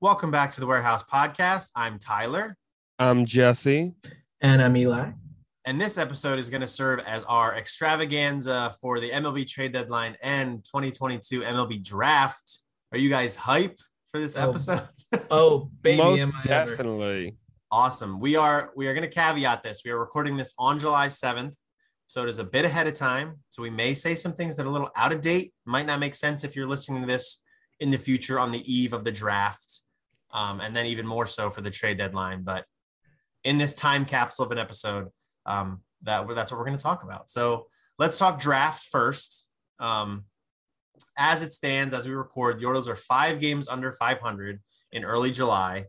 [0.00, 1.70] Welcome back to the Warehouse Podcast.
[1.76, 2.56] I'm Tyler,
[2.98, 3.92] I'm Jesse.
[4.40, 5.10] And I'm Eli.
[5.66, 10.16] and this episode is going to serve as our extravaganza for the MLB trade deadline
[10.22, 12.62] and 2022 MLB draft.
[12.92, 13.78] Are you guys hype
[14.10, 14.82] for this Oh, episode?
[15.30, 16.70] Oh, baby, Most am I ever.
[16.70, 17.36] definitely.
[17.70, 18.20] awesome.
[18.20, 19.82] We are we are going to caveat this.
[19.84, 21.56] We are recording this on July 7th,
[22.06, 23.40] so it is a bit ahead of time.
[23.50, 25.52] So we may say some things that are a little out of date.
[25.66, 27.42] Might not make sense if you're listening to this
[27.80, 29.80] in the future on the eve of the draft,
[30.32, 32.42] um, and then even more so for the trade deadline.
[32.42, 32.64] But
[33.44, 35.08] in this time capsule of an episode,
[35.46, 37.30] um, that that's what we're going to talk about.
[37.30, 37.66] So
[37.98, 39.48] let's talk draft first.
[39.78, 40.24] Um,
[41.18, 44.60] as it stands, as we record, the Orioles are five games under 500
[44.92, 45.86] in early July.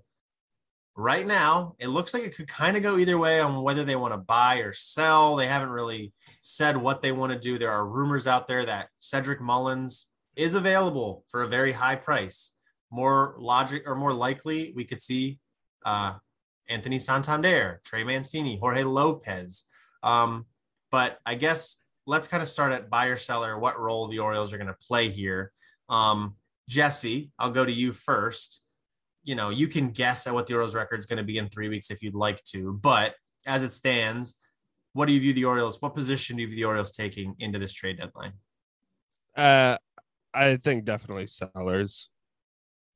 [0.96, 3.96] Right now, it looks like it could kind of go either way on whether they
[3.96, 5.36] want to buy or sell.
[5.36, 7.58] They haven't really said what they want to do.
[7.58, 12.52] There are rumors out there that Cedric Mullins is available for a very high price.
[12.92, 15.40] More logic or more likely, we could see
[15.86, 16.16] uh,
[16.70, 19.64] Anthony Santander, Trey Mancini, Jorge Lopez.
[20.04, 20.46] Um,
[20.92, 24.58] but I guess let's kind of start at buyer seller, what role the Orioles are
[24.58, 25.52] going to play here.
[25.90, 26.36] Um,
[26.68, 28.62] Jesse, I'll go to you first.
[29.24, 31.50] You know, you can guess at what the Orioles record is going to be in
[31.50, 33.16] three weeks if you'd like to, but
[33.46, 34.36] as it stands,
[34.94, 35.82] what do you view the Orioles?
[35.82, 38.34] What position do you view the Orioles taking into this trade deadline?
[39.36, 39.78] Uh,
[40.34, 42.10] I think definitely sellers.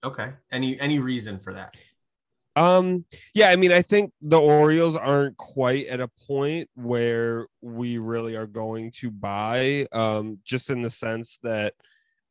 [0.06, 0.34] Okay.
[0.52, 1.76] Any any reason for that?
[2.56, 3.04] Um,
[3.34, 8.36] yeah, I mean, I think the Orioles aren't quite at a point where we really
[8.36, 11.74] are going to buy, um, just in the sense that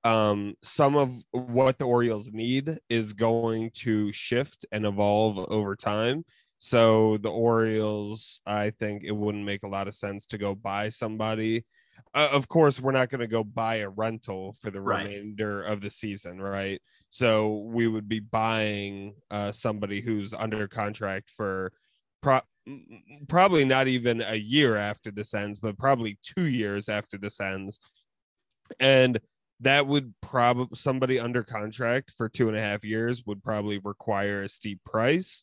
[0.03, 6.25] um, some of what the Orioles need is going to shift and evolve over time.
[6.59, 10.88] So the Orioles, I think it wouldn't make a lot of sense to go buy
[10.88, 11.66] somebody.
[12.14, 15.05] Uh, of course, we're not going to go buy a rental for the Right.
[15.05, 16.81] remainder of the season, right?
[17.11, 21.72] So we would be buying uh, somebody who's under contract for
[22.22, 22.42] pro-
[23.28, 27.81] probably not even a year after this ends, but probably two years after this ends.
[28.81, 29.21] And
[29.60, 34.43] that would probably somebody under contract for two and a half years would probably require
[34.43, 35.43] a steep price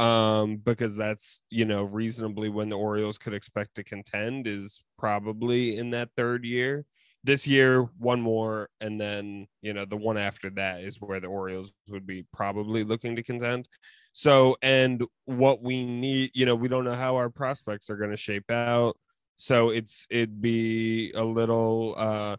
[0.00, 5.76] um because that's you know reasonably when the Orioles could expect to contend is probably
[5.76, 6.86] in that third year.
[7.22, 11.26] This year one more and then you know the one after that is where the
[11.26, 13.68] Orioles would be probably looking to contend.
[14.12, 18.10] So and what we need you know we don't know how our prospects are going
[18.10, 18.96] to shape out.
[19.36, 22.36] So it's it'd be a little uh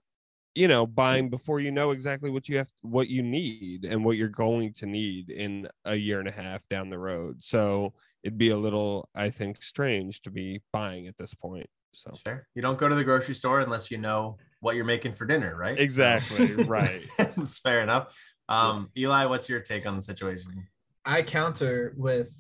[0.56, 4.18] you know buying before you know exactly what you have what you need and what
[4.18, 8.38] you're going to need in a year and a half down the road so it'd
[8.38, 12.48] be a little i think strange to be buying at this point so That's fair.
[12.56, 15.56] You don't go to the grocery store unless you know what you're making for dinner,
[15.58, 15.78] right?
[15.78, 17.06] Exactly, right.
[17.20, 18.16] It's fair enough.
[18.48, 20.68] Um, Eli, what's your take on the situation?
[21.04, 22.32] I counter with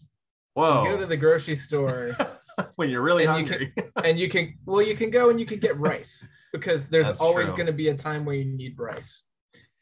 [0.53, 0.83] Whoa.
[0.83, 2.11] you go to the grocery store
[2.75, 3.73] when you're really And you hungry.
[4.05, 7.21] and you can well you can go and you can get rice because there's That's
[7.21, 9.23] always going to be a time where you need Bryce.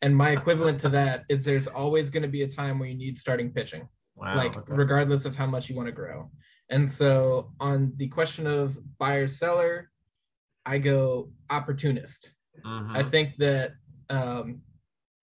[0.01, 2.95] And my equivalent to that is there's always going to be a time where you
[2.95, 3.87] need starting pitching.
[4.15, 4.35] wow.
[4.35, 4.73] like okay.
[4.73, 6.29] regardless of how much you want to grow.
[6.69, 9.89] And so on the question of buyer seller,
[10.65, 12.31] I go opportunist.
[12.63, 12.95] Mhm.
[12.95, 13.71] I think that
[14.09, 14.61] um,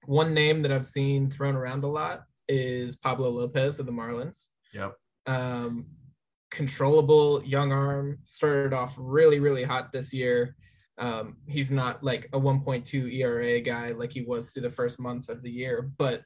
[0.07, 4.47] one name that I've seen thrown around a lot is Pablo Lopez of the Marlins.
[4.73, 4.95] Yep.
[5.27, 5.87] Um,
[6.51, 10.57] controllable young arm started off really really hot this year.
[10.99, 15.29] Um, he's not like a 1.2 ERA guy like he was through the first month
[15.29, 16.23] of the year, but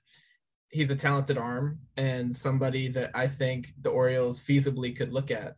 [0.70, 5.56] he's a talented arm and somebody that I think the Orioles feasibly could look at.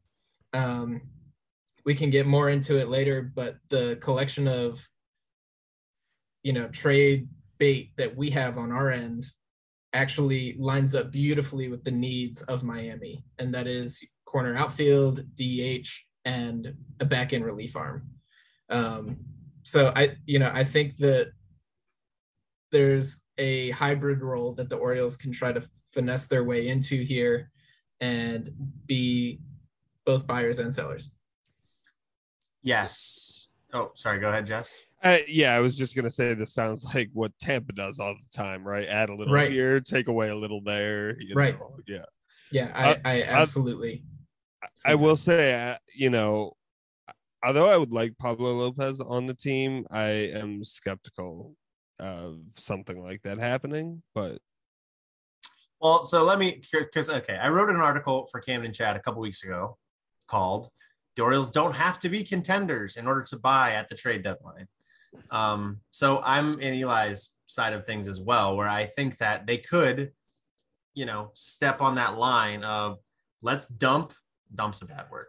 [0.54, 1.02] Um,
[1.84, 4.86] we can get more into it later, but the collection of
[6.42, 9.24] you know trade bait that we have on our end
[9.92, 15.88] actually lines up beautifully with the needs of Miami, and that is corner outfield, DH,
[16.24, 18.08] and a back end relief arm.
[18.72, 19.18] Um,
[19.62, 21.32] so I, you know, I think that
[22.70, 25.60] there's a hybrid role that the Orioles can try to
[25.92, 27.50] finesse their way into here
[28.00, 28.50] and
[28.86, 29.40] be
[30.04, 31.10] both buyers and sellers.
[32.62, 33.48] Yes.
[33.72, 34.20] Oh, sorry.
[34.20, 34.80] Go ahead, Jess.
[35.02, 38.36] Uh, yeah, I was just gonna say this sounds like what Tampa does all the
[38.36, 38.86] time, right?
[38.88, 39.50] Add a little Right.
[39.50, 41.20] here, take away a little there.
[41.20, 41.58] you Right.
[41.58, 42.04] know, Yeah.
[42.50, 44.04] Yeah, I, Uh, I absolutely.
[44.76, 46.56] see I will say, uh, you know,
[47.42, 51.54] although I would like Pablo Lopez on the team, I am skeptical
[51.98, 54.02] of something like that happening.
[54.14, 54.38] But
[55.80, 59.20] Well, so let me because okay, I wrote an article for Camden Chat a couple
[59.20, 59.78] weeks ago
[60.26, 60.68] called
[61.16, 64.68] "The Orioles don't have to be contenders in order to buy at the trade deadline."
[65.30, 69.58] Um, so I'm in Eli's side of things as well, where I think that they
[69.58, 70.12] could
[70.94, 72.98] you know, step on that line of
[73.40, 74.12] let's dump,
[74.54, 75.26] dump's a bad word.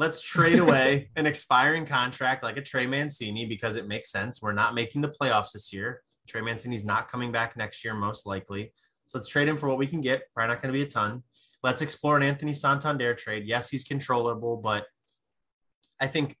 [0.00, 4.40] Let's trade away an expiring contract like a Trey Mancini because it makes sense.
[4.40, 6.00] We're not making the playoffs this year.
[6.26, 8.72] Trey Mancini's not coming back next year, most likely.
[9.04, 10.22] So let's trade him for what we can get.
[10.34, 11.22] Probably not going to be a ton.
[11.62, 13.44] Let's explore an Anthony Santander trade.
[13.44, 14.86] Yes, he's controllable, but
[16.00, 16.38] I think,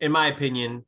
[0.00, 0.86] in my opinion,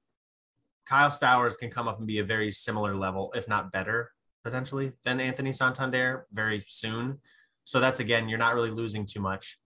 [0.88, 4.12] Kyle Stowers can come up and be a very similar level, if not better,
[4.42, 7.18] potentially, than Anthony Santander very soon.
[7.64, 9.58] So that's again, you're not really losing too much.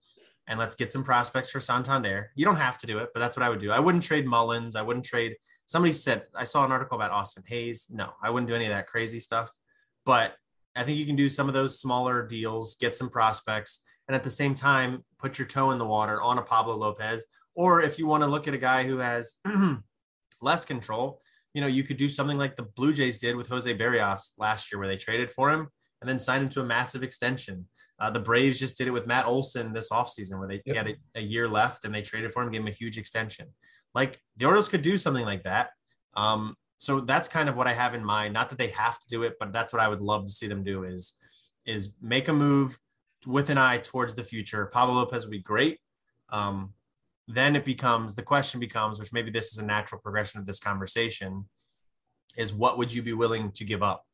[0.49, 2.31] And let's get some prospects for Santander.
[2.35, 3.71] You don't have to do it, but that's what I would do.
[3.71, 4.75] I wouldn't trade Mullins.
[4.75, 5.35] I wouldn't trade.
[5.67, 7.87] Somebody said I saw an article about Austin Hays.
[7.89, 9.51] No, I wouldn't do any of that crazy stuff.
[10.05, 10.33] But
[10.75, 14.23] I think you can do some of those smaller deals, get some prospects, and at
[14.23, 17.23] the same time, put your toe in the water on a Pablo Lopez.
[17.55, 19.35] Or if you want to look at a guy who has
[20.41, 21.21] less control,
[21.53, 24.71] you know, you could do something like the Blue Jays did with Jose Berrios last
[24.71, 25.67] year, where they traded for him
[26.01, 27.65] and then signed him to a massive extension.
[27.99, 30.75] Uh, the Braves just did it with Matt Olson this offseason, where they yep.
[30.75, 33.47] had a, a, year left and they traded for him, gave him a huge extension.
[33.93, 35.71] Like the Orioles could do something like that.
[36.15, 38.33] Um, so that's kind of what I have in mind.
[38.33, 40.47] Not that they have to do it, but that's what I would love to see
[40.47, 41.13] them do is
[41.65, 42.79] is make a move
[43.27, 44.65] with an eye towards the future.
[44.67, 45.79] Pablo Lopez would be great.
[46.29, 46.73] Um,
[47.27, 50.59] then it becomes the question becomes, which maybe this is a natural progression of this
[50.59, 51.47] conversation,
[52.37, 54.05] is what would you be willing to give up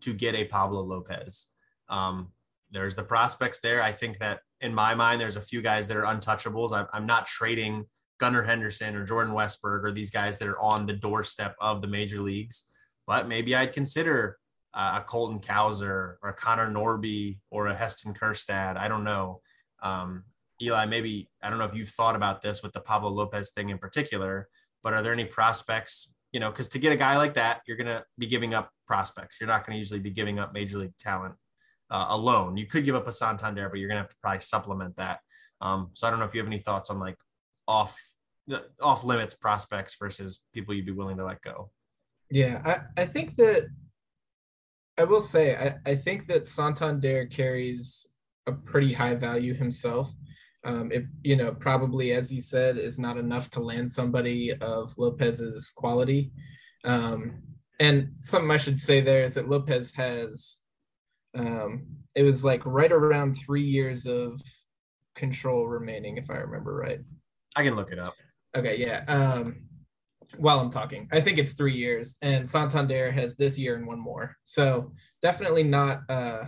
[0.00, 1.48] to get a Pablo Lopez?
[1.88, 2.32] Um,
[2.70, 3.82] there's the prospects there.
[3.82, 6.72] I think that in my mind, there's a few guys that are untouchables.
[6.72, 7.86] I'm, I'm not trading
[8.18, 11.88] Gunnar Henderson or Jordan Westburg or these guys that are on the doorstep of the
[11.88, 12.64] major leagues,
[13.06, 14.38] but maybe I'd consider
[14.74, 18.76] uh, a Colton Cowser or a Connor Norby or a Heston Kjerstad.
[18.76, 19.40] I don't know.
[19.82, 20.24] Um,
[20.60, 23.68] Eli, maybe I don't know if you've thought about this with the Pablo Lopez thing
[23.68, 24.48] in particular,
[24.82, 26.14] but are there any prospects?
[26.32, 28.70] You know, because to get a guy like that, you're going to be giving up
[28.86, 29.38] prospects.
[29.40, 31.34] You're not going to usually be giving up major league talent
[31.90, 32.56] uh, alone.
[32.56, 35.20] You could give up a Santander, but you're going to have to probably supplement that.
[35.60, 37.16] Um, so I don't know if you have any thoughts on like
[37.66, 37.98] off
[38.80, 41.70] off limits prospects versus people you'd be willing to let go.
[42.30, 43.64] Yeah, I, I think that
[44.98, 48.08] I will say I, I think that Santander carries
[48.46, 50.12] a pretty high value himself.
[50.64, 54.96] Um, it you know probably as you said is not enough to land somebody of
[54.98, 56.32] Lopez's quality.
[56.84, 57.42] Um,
[57.78, 60.60] and something I should say there is that Lopez has
[61.36, 64.40] um, it was like right around three years of
[65.14, 67.00] control remaining, if I remember right.
[67.56, 68.14] I can look it up.
[68.56, 69.04] Okay, yeah.
[69.06, 69.62] Um,
[70.38, 74.00] while I'm talking, I think it's three years, and Santander has this year and one
[74.00, 74.36] more.
[74.44, 74.92] So
[75.22, 76.44] definitely not uh,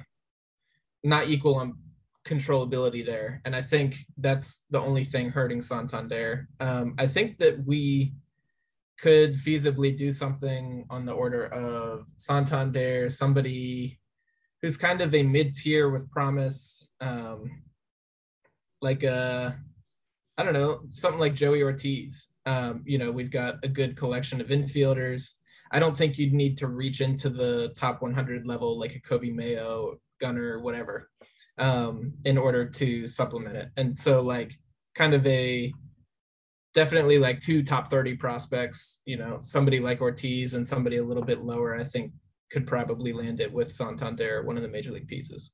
[1.04, 1.74] not equal on
[2.26, 3.40] controllability there.
[3.44, 6.48] And I think that's the only thing hurting Santander.
[6.60, 8.12] Um, I think that we
[9.00, 13.98] could feasibly do something on the order of Santander, somebody
[14.62, 17.62] who's kind of a mid tier with promise, um,
[18.80, 19.58] like a,
[20.36, 22.28] I don't know, something like Joey Ortiz.
[22.46, 25.34] Um, you know, we've got a good collection of infielders.
[25.70, 29.34] I don't think you'd need to reach into the top 100 level like a Coby
[29.34, 31.10] Mayo, Gunnar, whatever
[31.58, 33.70] um, in order to supplement it.
[33.76, 34.58] And so, like,
[34.94, 35.72] kind of a
[36.74, 41.22] definitely like two top 30 prospects, you know, somebody like Ortiz and somebody a little
[41.22, 42.12] bit lower, I think
[42.50, 45.52] could probably land it with Santander, one of the major league pieces.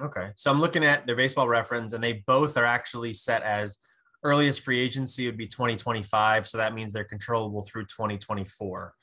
[0.00, 0.30] Okay.
[0.36, 3.78] So I'm looking at their baseball reference, and they both are actually set as
[4.22, 6.46] earliest free agency would be 2025.
[6.46, 8.94] So that means they're controllable through 2024.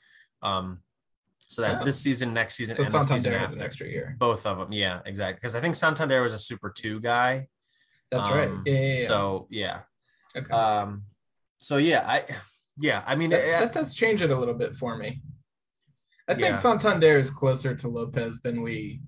[0.42, 0.80] Um,
[1.46, 3.56] so that's this season, next season, so and Santander the season has after.
[3.56, 4.16] an extra year.
[4.18, 5.34] Both of them, yeah, exactly.
[5.34, 7.48] Because I think Santander was a Super Two guy.
[8.10, 8.48] That's right.
[8.48, 9.06] Um, Yeah, yeah, yeah.
[9.06, 9.80] So yeah.
[10.36, 10.50] Okay.
[10.50, 11.04] Um.
[11.58, 12.22] So yeah, I
[12.78, 15.20] yeah, I mean, that, that does change it a little bit for me.
[16.28, 16.56] I think Yeah.
[16.56, 19.00] Santander is closer to Lopez than we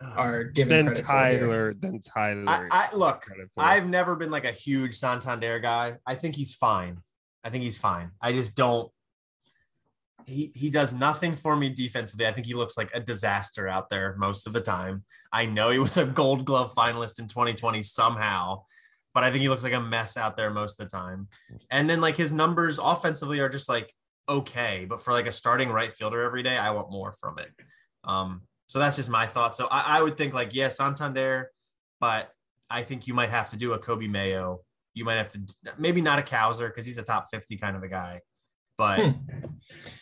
[0.00, 1.40] are given Then credit for here.
[1.40, 2.44] Tyler, then Tyler.
[2.46, 3.24] I, I look.
[3.56, 5.96] I've never been like a huge Santander guy.
[6.06, 6.98] I think he's fine.
[7.42, 8.10] I think he's fine.
[8.20, 8.90] I just don't.
[10.26, 12.26] He he does nothing for me defensively.
[12.26, 15.04] I think he looks like a disaster out there most of the time.
[15.32, 18.62] I know he was a Gold Glove finalist in 2020 somehow,
[19.12, 21.28] but I think he looks like a mess out there most of the time.
[21.70, 23.94] And then like his numbers offensively are just like
[24.28, 27.50] okay, but for like a starting right fielder every day, I want more from it.
[28.04, 29.54] Um, so that's just my thought.
[29.54, 31.50] So I, I would think like yeah, Santander,
[32.00, 32.30] but
[32.70, 34.60] I think you might have to do a Coby Mayo.
[34.94, 35.40] You might have to
[35.78, 38.20] maybe not a Cowser because he's a top 50 kind of a guy.
[38.76, 39.10] But Hmm.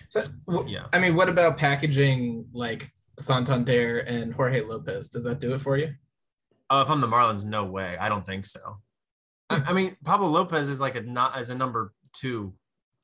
[0.09, 0.21] So,
[0.67, 0.87] yeah.
[0.93, 5.09] I mean, what about packaging like Santander and Jorge Lopez?
[5.09, 5.95] Does that do it for you?
[6.69, 7.97] uh, if I'm the Marlins, no way.
[7.99, 8.79] I don't think so.
[9.50, 12.55] I, I mean, Pablo Lopez is like a not as a number two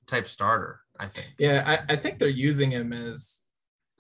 [0.08, 0.80] type starter.
[0.98, 1.28] I think.
[1.38, 3.42] Yeah, I, I think they're using him as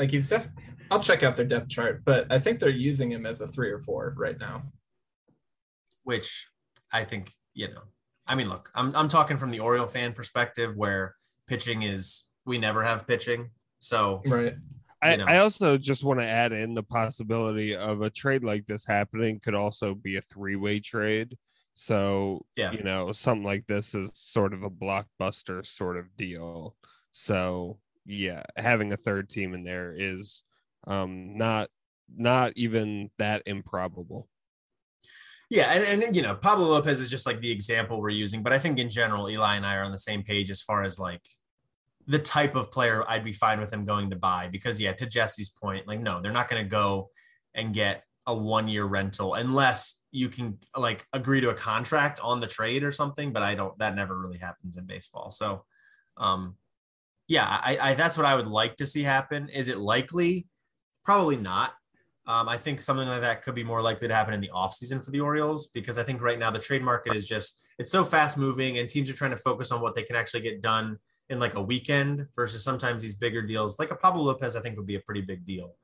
[0.00, 0.48] Like he's def.
[0.90, 3.70] I'll check out their depth chart, but I think they're using him as a three
[3.70, 4.64] or four right now.
[6.04, 6.48] which
[6.92, 7.82] I think, you know,
[8.26, 11.14] I mean, look, I'm, I'm talking from the Oriole fan perspective where
[11.46, 13.50] pitching is, we never have pitching.
[13.78, 14.54] So, Right.
[15.02, 15.26] I, you know.
[15.26, 19.38] I also just want to add in the possibility of a trade like this happening
[19.38, 21.36] could also be a three-way trade.
[21.78, 22.72] So, Yeah.
[22.72, 26.74] you know, something like this is sort of a blockbuster sort of deal.
[27.12, 30.42] So, yeah, having a third team in there is
[30.86, 31.70] um not
[32.08, 34.28] not even that improbable.
[35.50, 35.72] yeah.
[35.72, 38.42] And, and, you know, Pablo Lopez is just like the example we're using.
[38.42, 40.82] But I think in general, Eli and I are on the same page as far
[40.84, 41.22] as like
[42.06, 44.48] the type of player I'd be fine with him going to buy.
[44.50, 47.10] Because, yeah, to Jesse's point, like, no, they're not going to go
[47.54, 52.40] and get a one year rental unless you can like agree to a contract on
[52.40, 53.32] the trade or something.
[53.32, 55.30] But I don't, that never really happens in baseball.
[55.30, 55.64] So,
[56.16, 56.56] um,
[57.26, 59.48] yeah, I, I that's what I would like to see happen.
[59.48, 60.46] Is it likely?
[61.04, 61.72] Probably not.
[62.26, 65.02] Um, I think something like that could be more likely to happen in the offseason
[65.02, 68.04] for the Orioles because I think right now the trade market is just it's so
[68.04, 70.98] fast moving and teams are trying to focus on what they can actually get done
[71.30, 74.76] in like a weekend versus sometimes these bigger deals like a Pablo Lopez I think
[74.76, 75.76] would be a pretty big deal.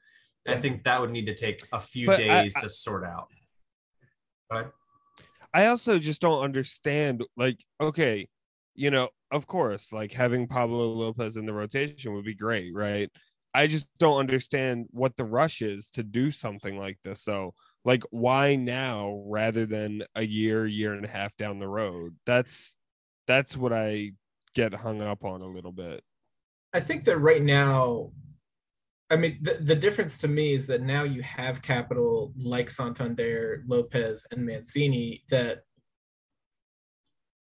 [0.46, 3.28] I think that would need to take a few But I- days to sort out.
[4.50, 4.72] But
[5.52, 7.24] I also just don't understand.
[7.36, 8.28] Like, okay,
[8.74, 13.10] you know, of course, like having Pablo Lopez in the rotation would be great, right?
[13.54, 17.22] I just don't understand what the rush is to do something like this.
[17.22, 22.16] So, like, why now rather than a year, year and a half down the road?
[22.26, 22.74] That's
[23.26, 24.12] that's what I
[24.54, 26.02] get hung up on a little bit.
[26.72, 28.10] I think that right now,
[29.10, 33.62] I mean, the, the difference to me is that now you have capital like Santander,
[33.66, 35.60] Lopez, and Mancini that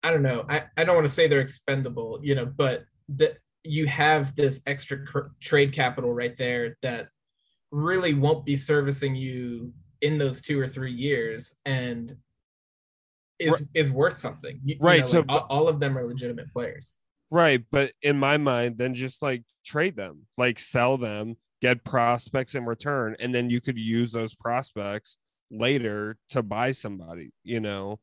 [0.03, 0.45] I don't know.
[0.49, 4.63] I, I don't want to say they're expendable, you know, but that you have this
[4.67, 7.09] extra cr- trade capital right there that
[7.73, 12.15] really won't be servicing you in those two or three years and
[13.41, 13.63] is Right.
[13.75, 14.61] is worth something.
[14.65, 16.93] You- you Right, know, so- like, all, all of them are legitimate players.
[17.31, 17.65] Right.
[17.71, 22.65] But in my mind, then just like trade them, like sell them, get prospects in
[22.65, 25.19] return, and then you could use those prospects
[25.51, 28.01] later to buy somebody, you know.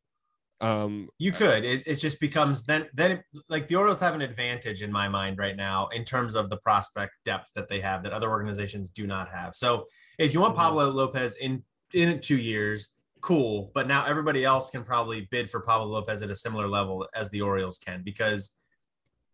[0.62, 1.66] Um You could.
[1.66, 5.10] It, it just becomes then then it, like the Orioles have an advantage in my
[5.10, 8.90] mind right now in terms of the prospect depth that they have that other organizations
[8.90, 9.56] do not have.
[9.56, 9.88] So
[10.20, 10.58] if you want Mhm.
[10.58, 11.64] Pablo Lopez in
[11.94, 13.72] in two years, cool.
[13.74, 17.30] But now everybody else can probably bid for Pablo Lopez at a similar level as
[17.32, 18.56] the Orioles can because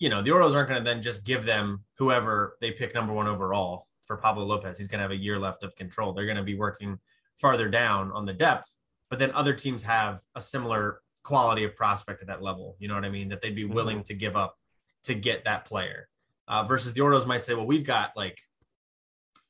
[0.01, 3.13] you know the Orioles aren't going to then just give them whoever they pick number
[3.13, 4.77] one overall for Pablo Lopez.
[4.77, 6.12] He's going to have a year left of control.
[6.12, 7.00] They're going to be working
[7.38, 8.75] farther down on the depth,
[9.12, 12.75] but then other teams have a similar quality of prospect at that level.
[12.79, 13.29] You know what I mean?
[13.29, 14.58] That they'd be willing to give up
[15.03, 16.08] to get that player.
[16.48, 18.39] Uh, versus the Orioles might say, well, we've got like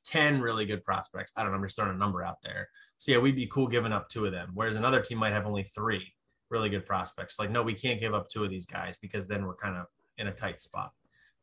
[0.04, 1.32] 10 really good prospects.
[1.38, 1.58] I don't know.
[1.58, 2.68] I'm just throwing a number out there.
[2.98, 4.52] So yeah, we'd be cool giving up two of them.
[4.54, 6.14] Whereas another team might have only three
[6.50, 7.40] really good prospects.
[7.40, 9.88] Like, no, we can't give up two of these guys because then we're kind of
[10.18, 10.92] in a tight spot.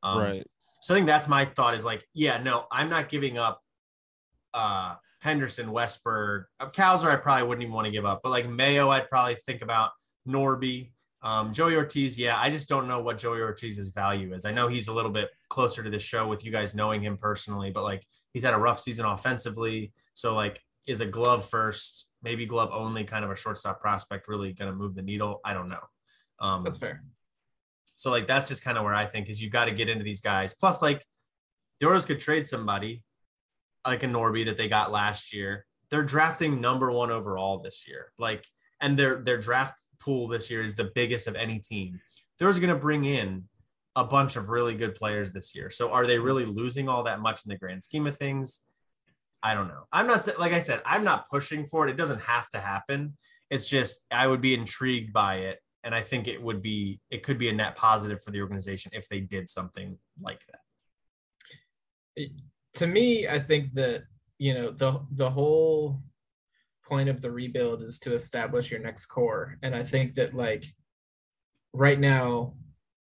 [0.02, 0.46] Um, right.
[0.80, 3.62] so I think that's my thought is like, yeah, no, I'm not giving up
[4.54, 8.48] uh Henderson, Westburg, uh, Cowser, I probably wouldn't even want to give up, but like
[8.48, 9.90] Mayo, I'd probably think about
[10.28, 12.18] Norby, um, Joey Ortiz.
[12.18, 14.44] Yeah, I just don't know what Joey Ortiz's value is.
[14.44, 17.16] I know he's a little bit closer to the show with you guys knowing him
[17.16, 19.92] personally, but like he's had a rough season offensively.
[20.14, 24.52] So like, is a glove first, maybe glove only kind of a shortstop prospect really
[24.52, 25.40] going to move the needle?
[25.44, 25.82] I don't know.
[26.40, 27.02] Um, That's fair.
[27.98, 30.04] So like that's just kind of where I think is you've got to get into
[30.04, 30.54] these guys.
[30.54, 31.04] Plus, like
[31.80, 33.02] the Orioles could trade somebody
[33.84, 35.66] like a Norby that they got last year.
[35.90, 38.12] They're drafting number one overall this year.
[38.16, 38.46] Like,
[38.80, 41.98] and their their draft pool this year is the biggest of any team.
[42.38, 43.48] They're going to bring in
[43.96, 45.68] a bunch of really good players this year.
[45.68, 48.60] So are they really losing all that much in the grand scheme of things?
[49.42, 49.88] I don't know.
[49.92, 51.90] I'm not like I said, I'm not pushing for it.
[51.90, 53.16] It doesn't have to happen.
[53.50, 57.22] It's just I would be intrigued by it and I think it would be it
[57.22, 60.44] could be a net positive for the organization if they did something like
[62.16, 62.28] that.
[62.74, 64.02] to me, I think that
[64.36, 66.02] you know the the whole
[66.84, 70.66] point of the rebuild is to establish your next core, and I think that like
[71.72, 72.52] right now,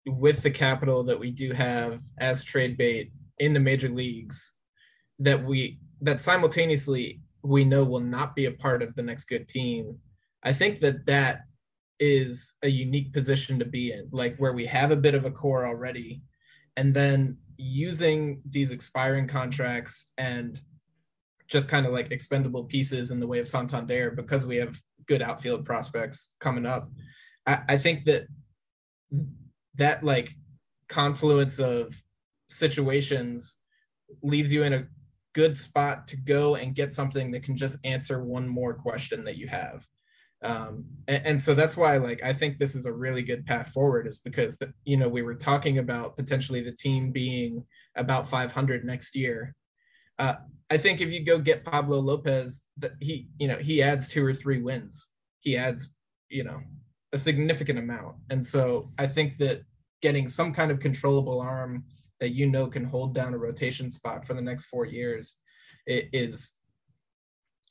[0.04, 4.54] with the capital that we do have as trade bait in the major leagues,
[5.20, 9.48] that we that simultaneously we know will not be a part of the next good
[9.48, 9.98] team.
[10.42, 11.42] I think that that
[12.00, 15.30] is a unique position to be in, like where we have a bit of a
[15.30, 16.22] core already,
[16.76, 20.61] and then using these expiring contracts and
[21.49, 25.22] just kind of like expendable pieces in the way of Santander because we have good
[25.22, 26.90] outfield prospects coming up.
[27.46, 28.26] I, I think that
[29.75, 30.30] that like
[30.88, 31.94] confluence of
[32.49, 33.58] situations
[34.22, 34.87] leaves you in a
[35.34, 39.37] good spot to go and get something that can just answer one more question that
[39.37, 39.87] you have.
[40.42, 43.68] Um, and, and, so that's why like I think this is a really good path
[43.68, 47.64] forward is because the, you know we were talking about potentially the team being
[47.96, 49.54] about 500 next year.
[50.18, 50.34] Uh,
[50.68, 54.25] I think if you go get Pablo Lopez, that he you know he adds two
[54.25, 55.08] or three wins.
[55.40, 55.94] He adds
[56.28, 56.61] you know
[57.12, 59.62] a significant amount, and so I think that
[60.00, 61.84] getting some kind of controllable arm
[62.18, 65.37] that you know can hold down a rotation spot for the next four years
[65.87, 66.52] is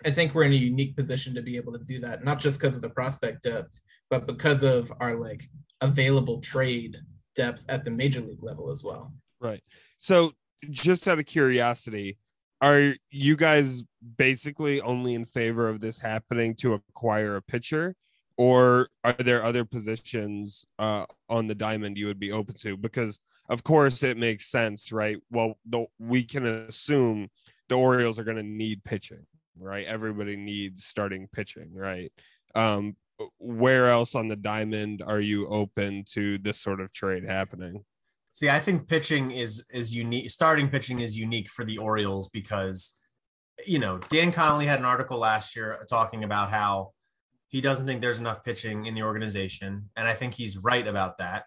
[0.05, 2.60] I think we're in a unique position to be able to do that, not just
[2.60, 5.50] because of the prospect depth, but because of our like
[5.81, 6.98] available trade
[7.36, 9.13] depth at the major league level as well.
[9.39, 9.63] Right.
[10.00, 10.31] So,
[10.70, 12.17] just out of curiosity,
[12.62, 13.84] are you guys
[14.17, 17.96] basically only in favor of this happening to acquire a pitcher,
[18.38, 22.77] or are there other positions uh, on the diamond you would be open to?
[22.77, 25.17] Because of course it makes sense, right?
[25.31, 27.29] Well, the, we can assume
[27.67, 29.25] the Orioles are going to need pitching,
[29.62, 29.86] right?
[29.86, 32.12] Everybody needs starting pitching, right?
[32.56, 32.96] Um,
[33.38, 37.84] where else on the diamond are you open to this sort of trade happening?
[38.34, 40.30] See, I think pitching is is unique.
[40.30, 42.98] Starting pitching is unique for the Orioles because,
[43.68, 46.94] you know, Dan Connolly had an article last year talking about how
[47.50, 51.18] he doesn't think there's enough pitching in the organization, and I think he's right about
[51.18, 51.44] that.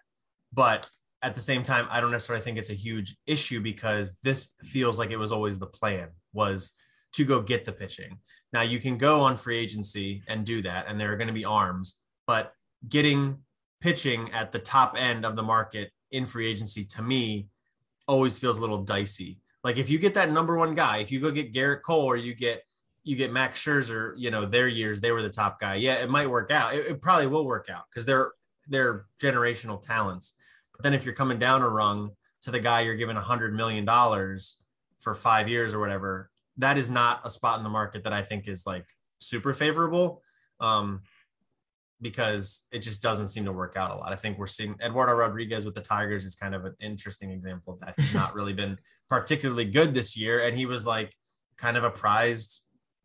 [0.53, 0.87] But
[1.23, 4.99] at the same time, I don't necessarily think it's a huge issue because this feels
[4.99, 6.73] like it was always the plan was
[7.15, 8.19] to go get the pitching.
[8.51, 11.33] Now you can go on free agency and do that, and there are going to
[11.33, 12.53] be arms, but
[12.87, 13.39] getting
[13.81, 17.47] pitching at the top end of the market in free agency to me
[18.07, 19.39] always feels a little dicey.
[19.63, 22.15] Like if you get that number one guy, if you go get Gerrit Cole or
[22.15, 22.63] you get
[23.03, 25.75] you get Max Scherzer, you know, their years they were the top guy.
[25.75, 26.75] Yeah, it might work out.
[26.75, 28.31] It, it probably will work out because they're
[28.67, 30.33] they're generational talents.
[30.73, 33.55] But then if you're coming down a rung to the guy you're giving a hundred
[33.55, 34.57] million dollars
[34.99, 38.21] for five years or whatever, that is not a spot in the market that I
[38.21, 38.85] think is like
[39.19, 40.21] super favorable.
[40.59, 41.01] Um,
[42.01, 44.11] because it just doesn't seem to work out a lot.
[44.11, 47.73] I think we're seeing Eduardo Rodriguez with the Tigers is kind of an interesting example
[47.73, 47.95] of that.
[47.97, 48.77] He's not really been
[49.09, 51.13] particularly good this year, and he was like
[51.57, 52.61] kind of a prized,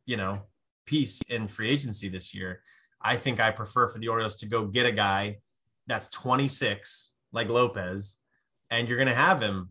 [0.07, 0.43] you know,
[0.87, 2.61] piece in free agency this year.
[3.01, 5.39] I think I prefer for the Orioles to go get a guy
[5.87, 8.17] that's 26 like Lopez,
[8.71, 9.71] and you're going to have him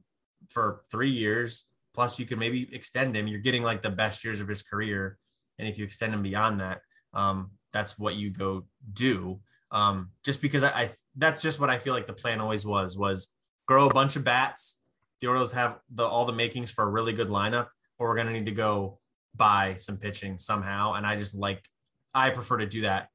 [0.49, 1.65] for three years.
[1.99, 3.27] Plus, you could maybe extend him.
[3.27, 5.17] You're getting like the best years of his career.
[5.57, 6.79] And if you extend him beyond that,
[7.13, 9.41] um, that's what you go do.
[9.71, 12.97] Um, just because I, I, that's just what I feel like the plan always was
[12.97, 13.33] was
[13.65, 14.79] grow a bunch of bats.
[15.19, 18.31] The Orioles have the all the makings for a really good lineup, or we're gonna
[18.31, 18.99] need to go
[19.35, 20.93] buy some pitching somehow.
[20.93, 21.67] And I just like
[22.15, 23.09] I prefer to do that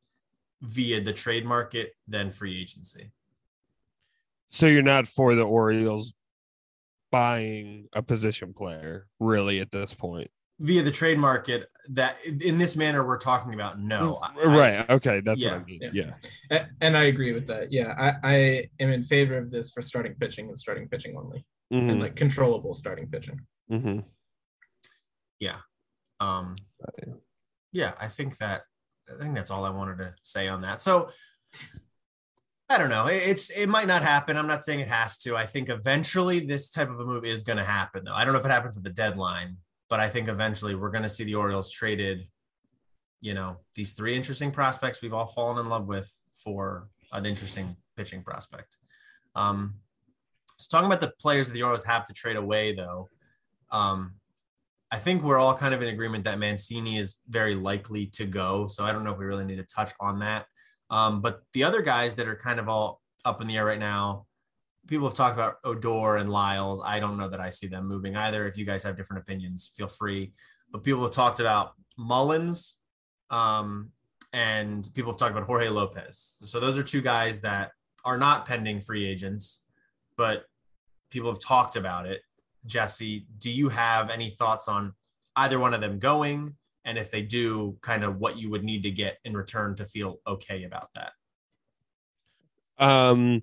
[0.60, 3.12] via the trade market than free agency.
[4.50, 6.12] So you're not for the Orioles
[7.14, 12.74] buying a position player really at this point via the trade market that in this
[12.74, 16.10] manner we're talking about no mm, right okay that's yeah, what i mean yeah.
[16.50, 16.66] yeah.
[16.80, 20.14] and i agree with that yeah I, I am in favor of this for starting
[20.14, 21.88] pitching and starting pitching only mm-hmm.
[21.88, 24.00] and like controllable starting pitching mm-hmm.
[25.38, 25.58] yeah
[26.18, 26.56] um
[27.70, 28.62] yeah i think that
[29.08, 31.10] i think that's all i wanted to say on that so
[32.70, 33.06] I don't know.
[33.08, 34.36] It's it might not happen.
[34.36, 35.36] I'm not saying it has to.
[35.36, 38.14] I think eventually this type of a move is going to happen, though.
[38.14, 39.58] I don't know if it happens at the deadline,
[39.90, 42.26] but I think eventually we're going to see the Orioles traded.
[43.20, 47.76] You know, these three interesting prospects we've all fallen in love with for an interesting
[47.96, 48.76] pitching prospect.
[49.34, 49.74] Um,
[50.58, 53.08] so talking about the players that the Orioles have to trade away, though,
[53.70, 54.14] um,
[54.90, 58.68] I think we're all kind of in agreement that Mancini is very likely to go.
[58.68, 60.46] So I don't know if we really need to touch on that.
[60.94, 63.80] Um, but the other guys that are kind of all up in the air right
[63.80, 64.26] now,
[64.86, 66.80] people have talked about Odor and Lyles.
[66.84, 68.46] I don't know that I see them moving either.
[68.46, 70.32] If you guys have different opinions, feel free.
[70.70, 72.76] But people have talked about Mullins,
[73.30, 73.90] um,
[74.32, 76.36] and people have talked about Jorge Lopez.
[76.42, 77.72] So those are two guys that
[78.04, 79.62] are not pending free agents,
[80.16, 80.44] but
[81.10, 82.20] people have talked about it.
[82.66, 84.92] Jesse, do you have any thoughts on
[85.34, 86.54] either one of them going?
[86.84, 89.86] And if they do kind of what you would need to get in return to
[89.86, 91.12] feel okay about that.
[92.78, 93.42] Um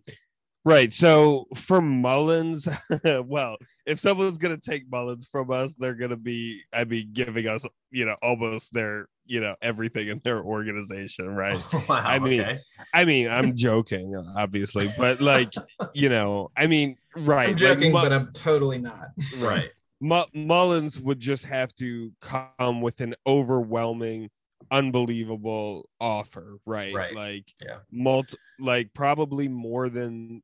[0.63, 2.67] right so for mullins
[3.25, 7.65] well if someone's gonna take mullins from us they're gonna be i mean giving us
[7.89, 11.60] you know almost their you know everything in their organization right?
[11.89, 12.60] Wow, i mean okay.
[12.93, 15.51] i mean i'm joking obviously but like
[15.93, 19.10] you know i mean right i'm joking like, but i'm totally not.
[19.39, 24.29] Right Mullins would just have to come with an overwhelming,
[24.71, 26.93] unbelievable offer, right?
[26.93, 27.15] Right.
[27.15, 30.41] Like, yeah, multi, like probably more than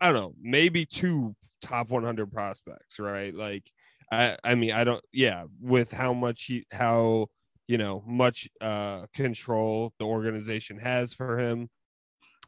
[0.00, 3.34] I don't know, maybe two top 100 prospects, right?
[3.34, 3.70] Like,
[4.12, 7.28] I I mean I don't yeah with how much he how
[7.66, 11.70] you know much uh control the organization has for him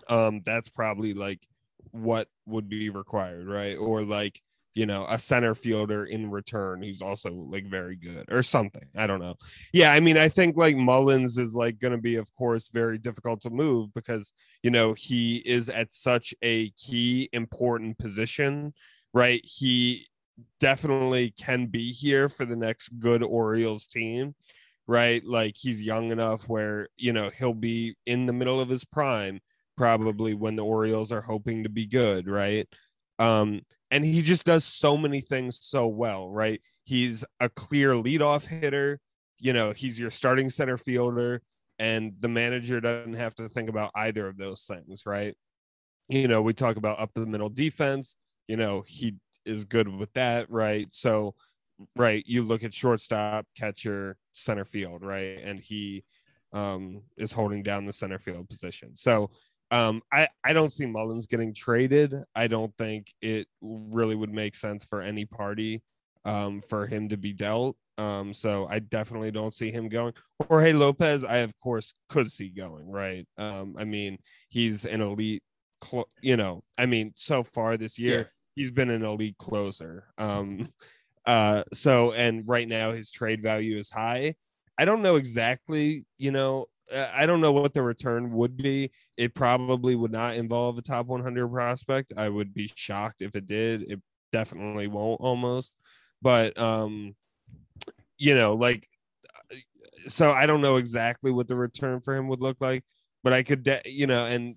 [0.08, 1.40] um that's probably like
[1.92, 4.40] what would be required right or like
[4.74, 9.06] you know a center fielder in return who's also like very good or something i
[9.06, 9.34] don't know.
[9.72, 12.98] Yeah i mean i think like mullins is like going to be of course very
[12.98, 14.32] difficult to move because
[14.62, 18.72] you know he is at such a key important position
[19.14, 19.40] right?
[19.44, 20.08] He
[20.60, 24.34] definitely can be here for the next good orioles team
[24.86, 25.24] right?
[25.24, 29.40] Like he's young enough where you know he'll be in the middle of his prime
[29.78, 32.68] probably when the orioles are hoping to be good right?
[33.18, 33.62] Um
[33.94, 36.60] and he just does so many things so well, right?
[36.82, 38.98] He's a clear leadoff hitter.
[39.38, 41.42] You know, he's your starting center fielder,
[41.78, 45.36] and the manager doesn't have to think about either of those things, right?
[46.08, 48.16] You know, we talk about up the middle defense.
[48.48, 49.14] You know, he
[49.46, 50.88] is good with that, right?
[50.90, 51.36] So,
[51.94, 56.02] right, you look at shortstop, catcher, center field, right, and he
[56.52, 58.96] um, is holding down the center field position.
[58.96, 59.30] So,
[59.74, 62.14] um, I, I don't see Mullins getting traded.
[62.32, 65.82] I don't think it really would make sense for any party
[66.24, 67.76] um, for him to be dealt.
[67.98, 70.12] Um, so I definitely don't see him going.
[70.46, 73.26] Jorge Lopez, I of course could see going, right?
[73.36, 75.42] Um, I mean, he's an elite,
[75.82, 78.24] cl- you know, I mean, so far this year, yeah.
[78.54, 80.04] he's been an elite closer.
[80.18, 80.68] Um,
[81.26, 84.36] uh, so, and right now his trade value is high.
[84.78, 88.90] I don't know exactly, you know, I don't know what the return would be.
[89.16, 92.12] It probably would not involve a top 100 prospect.
[92.16, 93.82] I would be shocked if it did.
[93.90, 94.00] It
[94.32, 95.72] definitely won't almost.
[96.20, 97.14] But um
[98.18, 98.88] you know, like
[100.08, 102.84] so I don't know exactly what the return for him would look like,
[103.22, 104.56] but I could de- you know, and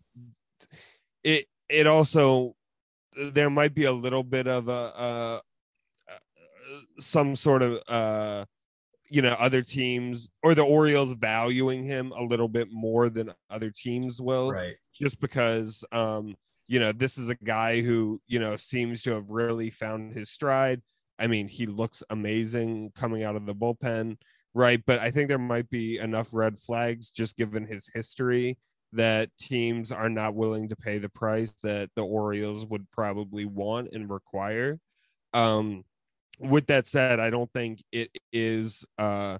[1.23, 2.55] it it also
[3.33, 5.39] there might be a little bit of a uh
[6.99, 8.45] some sort of uh
[9.09, 13.71] you know other teams or the Orioles valuing him a little bit more than other
[13.71, 14.75] teams will right.
[14.93, 16.35] just because um
[16.67, 20.29] you know this is a guy who you know seems to have really found his
[20.29, 20.81] stride.
[21.19, 24.17] I mean he looks amazing coming out of the bullpen
[24.53, 24.81] right?
[24.85, 28.57] But I think there might be enough red flags just given his history
[28.93, 33.89] that teams are not willing to pay the price that the Orioles would probably want
[33.93, 34.79] and require.
[35.33, 35.83] Um
[36.39, 39.39] with that said, I don't think it is uh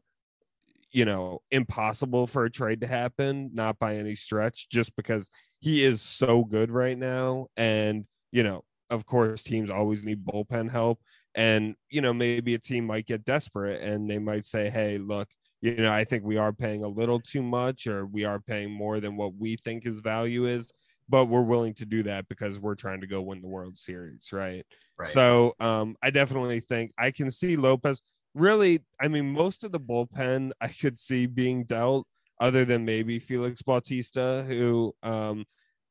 [0.91, 5.29] you know impossible for a trade to happen, not by any stretch, just because
[5.59, 7.47] he is so good right now.
[7.57, 10.99] And you know, of course, teams always need bullpen help.
[11.35, 15.27] And you know, maybe a team might get desperate and they might say, Hey, look,
[15.61, 18.71] you know, I think we are paying a little too much, or we are paying
[18.71, 20.71] more than what we think his value is
[21.09, 24.29] but we're willing to do that because we're trying to go win the World Series,
[24.31, 24.65] right?
[24.97, 25.09] right.
[25.09, 28.01] So um, I definitely think I can see Lopez.
[28.33, 32.05] Really, I mean, most of the bullpen I could see being dealt,
[32.39, 35.45] other than maybe Felix Bautista, who um,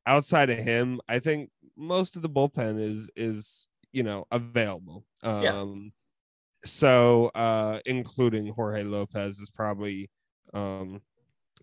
[0.07, 5.05] outside of him, I think most of the bullpen is is you know available.
[5.23, 5.65] Um, yeah.
[6.65, 10.11] So uh, including Jorge Lopez is probably
[10.53, 11.01] um,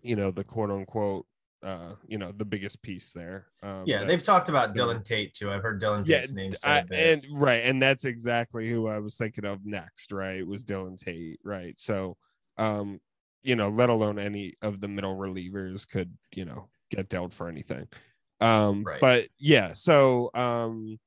[0.02, 1.26] you know the quote unquote
[1.64, 3.46] uh, you know, the biggest piece there.
[3.62, 5.50] Um, yeah, they've talked about Dylan Tate too.
[5.50, 6.88] I've heard Dylan Tate's yeah, name said.
[6.90, 10.12] I, and right, and that's exactly who I was thinking of next.
[10.12, 11.40] Right, was Dylan Tate.
[11.42, 12.16] Right, so,
[12.58, 13.00] um,
[13.42, 17.48] you know, let alone any of the middle relievers could you know get dealt for
[17.48, 17.88] anything.
[18.40, 19.00] Um, right.
[19.00, 20.98] but yeah, so um,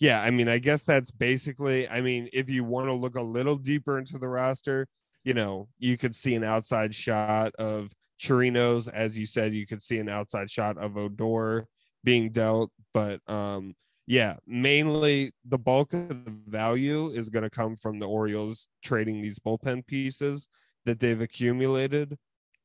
[0.00, 1.88] yeah, I mean, I guess that's basically.
[1.88, 4.88] I mean, if you want to look a little deeper into the roster,
[5.22, 9.82] you know, you could see an outside shot of Chirinos, as you said, you could
[9.82, 11.66] see an outside shot of Odor
[12.04, 13.74] being dealt, but um,
[14.06, 19.22] yeah, mainly the bulk of the value is going to come from the Orioles trading
[19.22, 20.48] these bullpen pieces
[20.84, 22.18] that they've accumulated,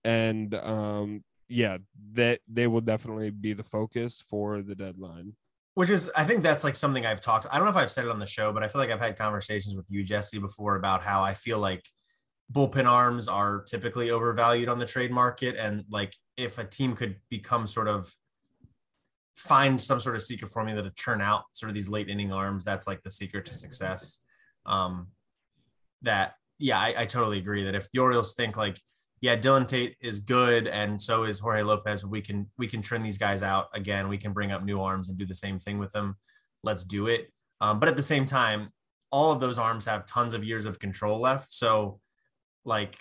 [0.04, 1.78] and um, yeah,
[2.14, 5.34] that they will definitely be the focus for the deadline.
[5.76, 7.48] Which is, I think that's like something I've talked.
[7.52, 9.02] I don't know if I've said it on the show, but I feel like I've
[9.02, 11.86] had conversations with you, Jesse, before about how I feel like
[12.52, 17.16] bullpen arms are typically overvalued on the trade market and like if a team could
[17.30, 18.12] become sort of
[19.36, 22.64] find some sort of secret formula to churn out sort of these late inning arms
[22.64, 24.20] that's like the secret to success.
[24.66, 25.08] Um
[26.04, 28.80] that yeah I, I totally agree that if the orioles think like
[29.22, 33.02] yeah dylan tate is good and so is jorge lopez we can we can trim
[33.02, 34.08] these guys out again.
[34.08, 36.16] We can bring up new arms and do the same thing with them.
[36.64, 37.32] Let's do it.
[37.60, 38.70] Um, but at the same time
[39.12, 41.52] all of those arms have tons of years of control left.
[41.52, 42.00] So
[42.66, 42.98] like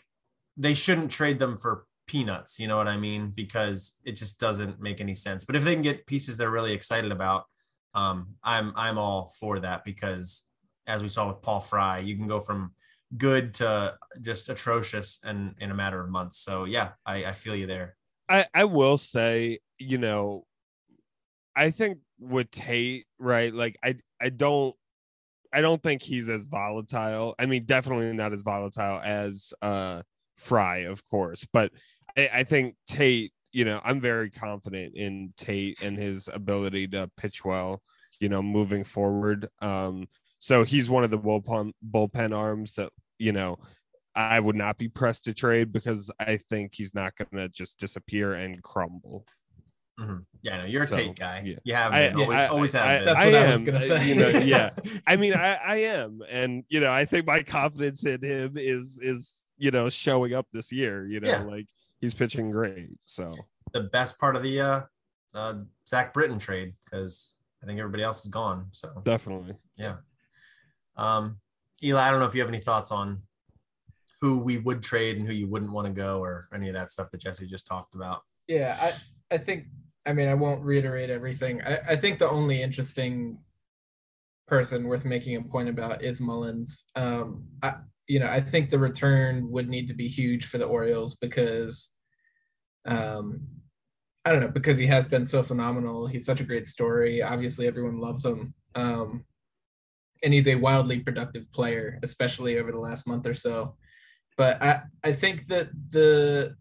[0.56, 3.32] they shouldn't trade them for peanuts, you know what I mean?
[3.34, 5.44] Because it just doesn't make any sense.
[5.44, 7.44] But if they can get pieces they're really excited about,
[7.94, 10.44] um, I'm I'm all for that because
[10.86, 12.74] as we saw with Paul Fry, you can go from
[13.16, 16.38] good to just atrocious and in a matter of months.
[16.38, 17.96] So yeah, I, I feel you there.
[18.28, 20.46] I I will say, you know,
[21.56, 23.54] I think with Tate, right?
[23.54, 24.74] Like I I don't
[25.54, 27.34] I don't think he's as volatile.
[27.38, 30.02] I mean, definitely not as volatile as uh
[30.36, 31.70] Fry, of course, but
[32.18, 37.08] I, I think Tate, you know, I'm very confident in Tate and his ability to
[37.16, 37.82] pitch well,
[38.20, 39.48] you know, moving forward.
[39.62, 40.08] Um,
[40.40, 43.58] so he's one of the bullpen bullpen arms that, you know,
[44.14, 47.78] I would not be pressed to trade because I think he's not going to just
[47.78, 49.24] disappear and crumble.
[50.00, 50.16] Mm-hmm.
[50.42, 51.42] Yeah, no, you're So, a Tate guy.
[51.44, 51.56] yeah.
[51.64, 52.18] You have I- been.
[52.18, 53.04] yeah, always, I- always have I- been.
[53.06, 54.08] That's I what I was am, gonna uh, say.
[54.08, 54.70] you know, yeah.
[55.06, 58.98] I mean, I, I am, and you know, I think my confidence in him is
[59.00, 61.06] is you know showing up this year.
[61.06, 61.42] You know, Yeah.
[61.42, 61.66] like
[62.00, 62.88] he's pitching great.
[63.02, 63.32] So
[63.72, 64.80] the best part of the uh,
[65.32, 65.54] uh
[65.88, 68.66] Zach Britton trade because I think everybody else is gone.
[68.72, 69.54] So definitely.
[69.76, 69.96] yeah.
[70.96, 71.38] Um,
[71.82, 73.22] Eli, I don't know if you have any thoughts on
[74.20, 76.90] who we would trade and who you wouldn't want to go, or any of that
[76.90, 78.22] stuff that Jesse just talked about.
[78.48, 78.92] Yeah, I
[79.34, 79.66] I think
[80.06, 81.62] I mean I won't reiterate everything.
[81.62, 83.38] I, I think the only interesting
[84.46, 86.84] person worth making a point about is Mullins.
[86.94, 87.74] Um I
[88.06, 91.90] you know, I think the return would need to be huge for the Orioles because
[92.86, 93.40] um
[94.26, 96.06] I don't know, because he has been so phenomenal.
[96.06, 97.22] He's such a great story.
[97.22, 98.54] Obviously everyone loves him.
[98.74, 99.24] Um
[100.22, 103.76] and he's a wildly productive player, especially over the last month or so.
[104.36, 106.56] But I, I think that the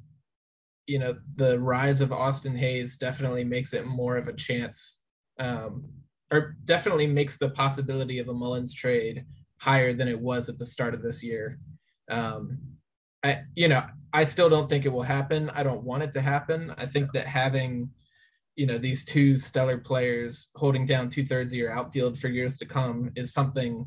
[0.88, 5.02] you know the rise of Austin Hays definitely makes it more of a chance,
[5.40, 5.86] um,
[6.32, 9.26] or definitely makes the possibility of a Mullins trade
[9.58, 11.60] higher than it was at the start of this year.
[12.10, 12.60] Um,
[13.24, 15.50] I you know I still don't think it will happen.
[15.52, 16.74] I don't want it to happen.
[16.78, 17.90] I think that having
[18.56, 22.58] you know these two stellar players holding down two thirds of your outfield for years
[22.60, 23.86] to come is something.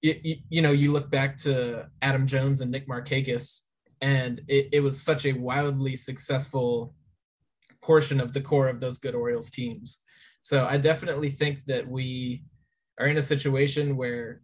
[0.00, 3.62] You, you, you know you look back to Adam Jones and Nick Markakis
[4.00, 6.94] and it, it was such a wildly successful
[7.82, 10.00] portion of the core of those good Orioles teams.
[10.40, 12.44] So I definitely think that we
[12.98, 14.42] are in a situation where,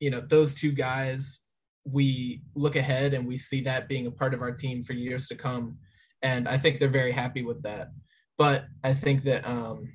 [0.00, 1.42] you know, those two guys,
[1.84, 5.26] we look ahead and we see that being a part of our team for years
[5.28, 5.78] to come.
[6.22, 7.88] And I think they're very happy with that.
[8.38, 9.92] But I think that, um,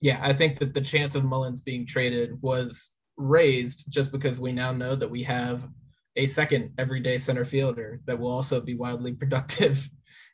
[0.00, 4.52] yeah, I think that the chance of Mullins being traded was raised just because we
[4.52, 5.68] now know that we have
[6.16, 9.88] a second everyday center fielder that will also be wildly productive.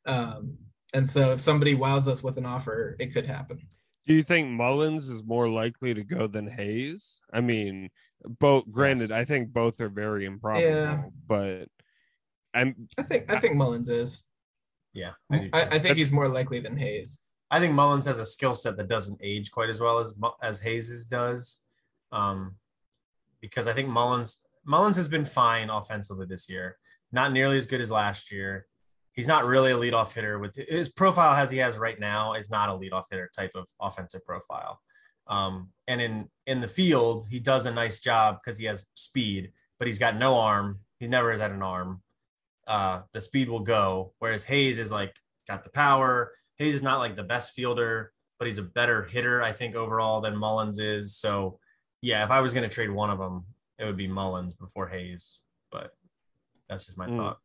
[0.07, 0.57] Um,
[0.95, 3.61] and so if somebody wows us with an offer, it could happen.
[4.07, 7.21] Do you think Mullins is more likely to go than Hays?
[7.33, 7.91] I mean,
[8.25, 8.71] both.
[8.71, 9.19] Granted, Yes.
[9.19, 11.03] I think both are very improbable, Yeah.
[11.27, 11.67] but
[12.55, 14.23] I'm I think I think Mullins is.
[14.95, 15.51] Yeah, I, do too.
[15.53, 17.21] I think That's- he's more likely than Hays.
[17.51, 20.31] I think Mullins has a skill set that doesn't age quite as well as Mu-
[20.41, 21.63] as Hays's does,
[22.13, 22.57] um,
[23.41, 26.77] because I think Mullins Mullins has been fine offensively this year,
[27.13, 28.67] not nearly as good as last year.
[29.13, 30.39] He's not really a leadoff hitter.
[30.39, 33.69] With his profile as he has right now is not a leadoff hitter type of
[33.81, 34.81] offensive profile.
[35.29, 39.53] Um, and in in the field, he does a nice job because he has speed,
[39.79, 40.81] but he's got no arm.
[40.99, 42.03] He never has had an arm.
[42.67, 45.15] Uh, the speed will go, whereas Hays is like
[45.49, 46.33] got the power.
[46.59, 50.21] Hays is not like the best fielder, but he's a better hitter, I think, overall
[50.21, 51.17] than Mullins is.
[51.17, 51.59] So,
[52.03, 53.45] yeah, if I was going to trade one of them,
[53.79, 55.41] it would be Mullins before Hays.
[55.71, 55.93] But
[56.69, 57.17] that's just my Mm.
[57.17, 57.39] thought.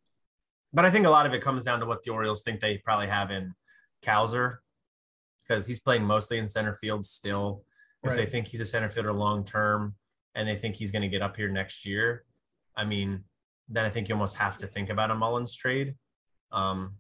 [0.74, 2.78] But I think a lot of it comes down to what the Orioles think they
[2.78, 3.54] probably have in
[4.02, 4.60] Cowser
[5.39, 7.65] because he's playing mostly in center field still.
[8.04, 9.96] If they think he's a center fielder long term
[10.34, 12.26] and they think he's going to get up here next year,
[12.76, 13.26] I mean,
[13.67, 15.96] then I think you almost have to think about a Mullins trade.
[16.52, 16.96] Um,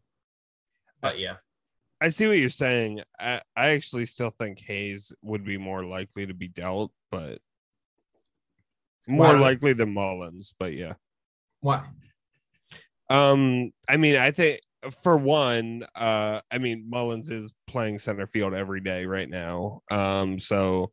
[1.01, 1.37] but yeah,
[1.99, 3.01] I see what you're saying.
[3.19, 7.39] I, I actually still think Hays would be more likely to be dealt, but
[9.07, 9.41] more Wow.
[9.41, 10.53] likely than Mullins.
[10.59, 10.93] But yeah.
[11.61, 11.85] Why?
[13.09, 14.61] Um, I mean, I think
[15.03, 19.81] for one, uh, I mean, Mullins is playing center field every day right now.
[19.91, 20.91] Um, so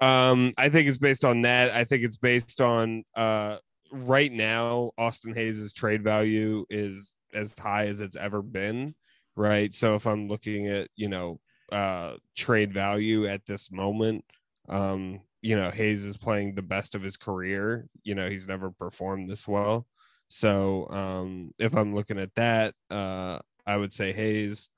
[0.00, 1.70] um, I think it's based on that.
[1.70, 3.58] I think it's based on uh
[3.92, 8.94] right now, Austin Hays' trade value is as high as it's ever been.
[9.36, 9.72] Right.
[9.72, 14.24] So if I'm looking at, you know, uh trade value at this moment,
[14.68, 17.86] um, you know, Hays is playing the best of his career.
[18.04, 19.86] You know, he's never performed this well.
[20.28, 24.70] So um, if I'm looking at that, uh, I would say Hayes.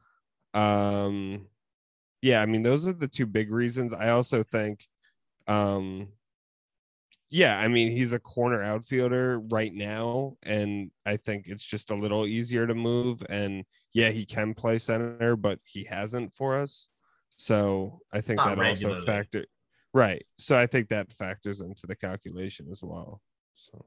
[0.55, 1.46] Um,
[2.22, 3.92] yeah, I mean those are the two big reasons.
[3.92, 4.87] I also think,
[5.46, 6.09] um,
[7.29, 11.96] yeah, I mean he's a corner outfielder right now, and I think it's just a
[11.96, 13.22] little easier to move.
[13.29, 16.88] And yeah, he can play center, but he hasn't for us.
[17.37, 19.07] So I think Not that also regularly.
[19.07, 19.44] factor.
[19.95, 20.25] Right.
[20.39, 23.23] So I think that factors into the calculation as well.
[23.55, 23.87] So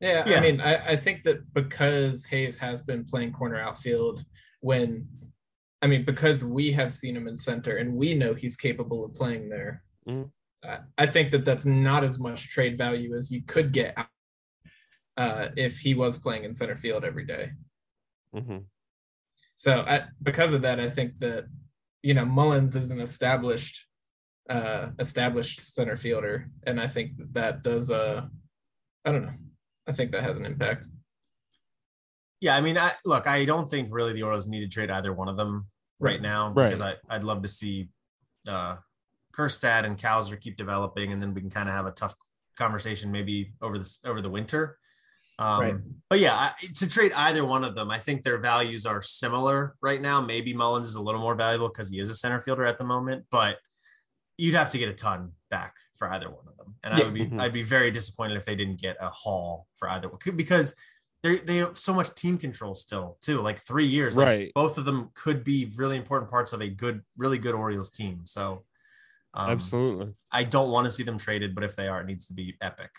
[0.00, 0.38] Yeah, Yeah.
[0.38, 4.24] I mean, I, I think that because Hays has been playing corner outfield
[4.60, 5.06] when,
[5.80, 9.14] I mean, because we have seen him in center and we know he's capable of
[9.14, 10.30] playing there, Mhm.
[10.64, 13.96] uh, I think that that's not as much trade value as you could get
[15.16, 17.52] uh, if he was playing in center field every day.
[18.34, 18.64] mhm.
[19.56, 21.44] So I, because of that, I think that
[22.02, 23.86] you know Mullins is an established
[24.50, 27.90] uh, established center fielder, and I think that that does.
[27.90, 28.26] Uh,
[29.04, 29.32] I don't know.
[29.86, 30.86] I think that has an impact.
[32.40, 35.12] Yeah, I mean, I look, I don't think really the Orioles need to trade either
[35.12, 36.22] one of them right Right.
[36.22, 36.68] now Right.
[36.70, 37.88] because I, I'd love to see
[38.48, 38.76] uh
[39.34, 42.14] Kjerstad and Cowser keep developing and then we can kind of have a tough
[42.56, 44.78] conversation maybe over this over the winter.
[45.38, 45.74] Um, Right.
[46.08, 49.76] But yeah, I, to trade either one of them, I think their values are similar
[49.82, 50.20] right now.
[50.22, 52.84] Maybe Mullins is a little more valuable because he is a center fielder at the
[52.84, 53.58] moment, but
[54.40, 56.74] you'd have to get a ton back for either one of them.
[56.82, 57.40] And I would be Mhm.
[57.40, 60.74] I'd be very disappointed if they didn't get a haul for either one because
[61.22, 63.40] they they have so much team control still too.
[63.42, 64.52] Like three years, like, Right.
[64.54, 68.26] both of them could be really important parts of a good, really good Orioles team.
[68.26, 68.64] So
[69.34, 70.12] um, Absolutely.
[70.32, 72.56] I don't want to see them traded, but if they are, it needs to be
[72.60, 72.90] epic.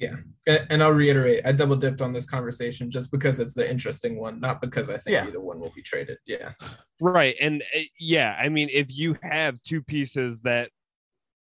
[0.00, 4.18] A- And I'll reiterate, I double dipped on this conversation just because it's the interesting
[4.18, 5.26] one, not because I think Yeah.
[5.26, 6.18] either one will be traded.
[6.26, 6.52] Yeah.
[7.00, 7.34] Right.
[7.40, 10.70] And uh, yeah, I mean, if you have two pieces that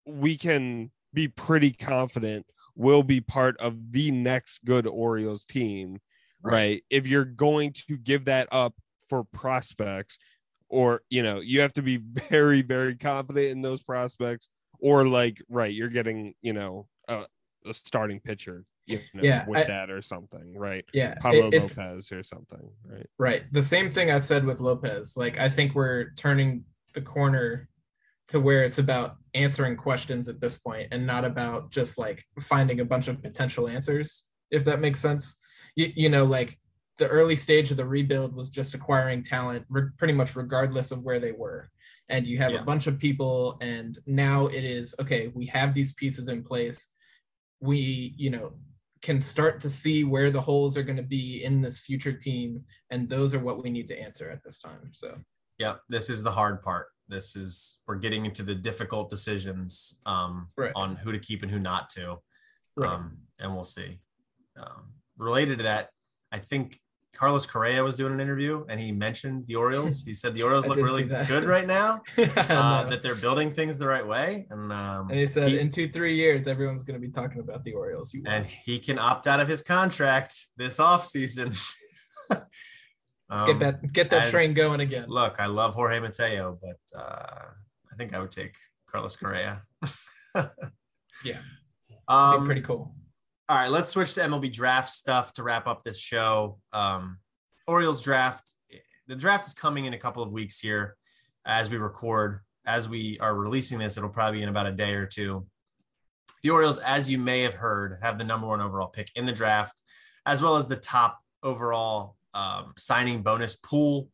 [0.07, 6.01] we can be pretty confident will be part of the next good Orioles team,
[6.43, 6.53] right?
[6.53, 6.85] Right.
[6.90, 8.75] If you're going to give that up
[9.09, 10.19] for prospects,
[10.69, 11.97] or you know, you have to be
[12.31, 14.49] very, very confident in those prospects,
[14.81, 17.25] or like, right, you're getting, you know, a,
[17.64, 20.85] a starting pitcher, you know, Yeah, with I- that or something, right?
[20.92, 21.14] Yeah.
[21.14, 23.07] Pablo it- Lopez or something, right?
[23.18, 23.44] Right.
[23.53, 25.16] The same thing I said with Lopez.
[25.16, 27.68] Like, I think we're turning the corner
[28.29, 32.81] to where it's about answering questions at this point and not about just like finding
[32.81, 35.37] a bunch of potential answers, if that makes sense.
[35.77, 36.59] You, you know, like
[36.98, 41.03] the early stage of the rebuild was just acquiring talent re- pretty much regardless of
[41.03, 41.68] where they were.
[42.09, 42.61] And you have Yeah.
[42.61, 46.90] a bunch of people, and now it is okay, we have these pieces in place.
[47.61, 48.53] We, you know,
[49.03, 52.64] can start to see where the holes are going to be in this future team
[52.90, 55.14] and those are what we need to answer at this time so
[55.59, 56.87] Yep, this is the hard part.
[57.07, 60.73] This is we're getting into the difficult decisions um, Right.
[60.75, 62.17] on who to keep and who not to,
[62.77, 62.90] Right.
[62.90, 64.01] um, and we'll see.
[64.57, 65.90] Um, related to that,
[66.33, 66.81] I think
[67.14, 70.03] Carlos Correa was doing an interview and he mentioned the Orioles.
[70.05, 72.03] He said the Orioles look really good right now.
[72.37, 75.70] Uh, that they're building things the right way, and um, and he said he- in
[75.70, 78.98] two three years everyone's going to be talking about the orioles you and he can
[78.98, 81.48] opt out of his contract this offseason.
[82.31, 82.44] let's
[83.31, 86.98] Um, get that get that as- train going again Look, I love Jorge Mateo, but
[87.00, 87.46] uh,
[87.92, 88.55] I think I would take
[88.90, 89.62] Carlos Correa.
[91.24, 91.38] Yeah.
[92.09, 92.94] Um, pretty cool
[93.46, 96.59] All right, let's switch to MLB draft stuff to wrap up this show.
[96.72, 97.18] Um,
[97.66, 98.54] Orioles draft.
[99.07, 100.96] The draft is coming in a couple of weeks here
[101.44, 102.38] as we record.
[102.64, 105.46] As we are releasing this, it'll probably be in about a day or two.
[106.42, 109.33] The Orioles, as you may have heard, have the number one overall pick in the
[109.33, 109.83] draft,
[110.24, 114.09] as well as the top overall um, signing bonus pool.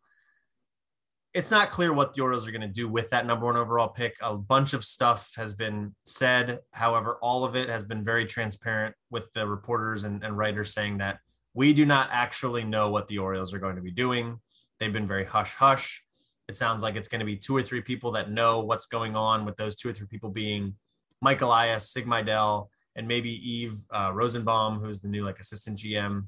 [1.32, 3.88] It's not clear what the Orioles are going to do with that number one overall
[3.88, 4.16] pick.
[4.20, 6.58] A bunch of stuff has been said.
[6.72, 10.98] However, all of it has been very transparent with the reporters and, and writers saying
[10.98, 11.20] that
[11.54, 14.40] we do not actually know what the Orioles are going to be doing.
[14.80, 16.02] They've been very hush hush.
[16.48, 19.14] It sounds like it's going to be two or three people that know what's going
[19.14, 20.74] on, with those two or three people being
[21.22, 26.06] Mike Elias, Sig and maybe Eve uh, Rosenbaum, who's the new like assistant GM.
[26.06, 26.26] And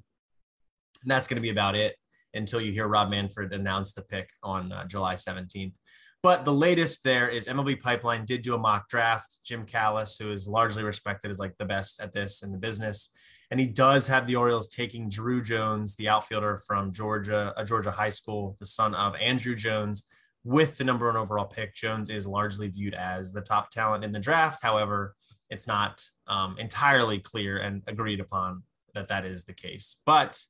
[1.06, 1.96] that's going to be about it
[2.34, 5.74] until you hear Rob Manfred announce the pick on uh, July 17th.
[6.22, 9.40] But the latest there is MLB Pipeline did do a mock draft.
[9.44, 13.10] Jim Callis, who is largely respected as like the best at this in the business,
[13.50, 17.90] and he does have the Orioles taking Drew Jones, the outfielder from Georgia, a Georgia
[17.90, 20.04] high school, the son of Andruw Jones,
[20.44, 21.74] with the number one overall pick.
[21.74, 24.62] Jones is largely viewed as the top talent in the draft.
[24.62, 25.16] However,
[25.50, 28.62] it's not um, entirely clear and agreed upon
[28.94, 29.96] that that is the case.
[30.06, 30.40] But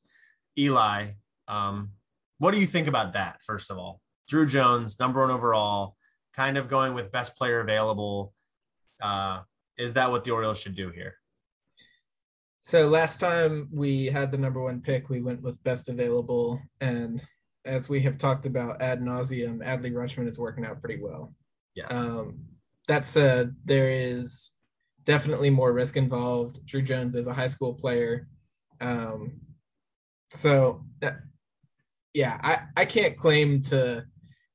[0.58, 1.12] Eli,
[1.52, 1.90] um,
[2.38, 3.42] what do you think about that?
[3.42, 5.96] First of all, Drew Jones, number one overall,
[6.34, 8.32] kind of going with best player available.
[9.00, 9.40] Uh,
[9.78, 11.14] is that what the Orioles should do here?
[12.64, 17.20] so last time we had the number one pick we went with best available and
[17.64, 21.34] as we have talked about ad nauseum adley rutschman is working out pretty well
[21.74, 21.94] Yes.
[21.94, 22.38] Um,
[22.88, 24.50] that said, there is
[25.04, 26.64] definitely more risk involved.
[26.66, 28.28] Drew Jones is a high school player.
[28.80, 29.40] Um,
[30.30, 31.20] so, that,
[32.14, 34.04] yeah, I, I can't claim to,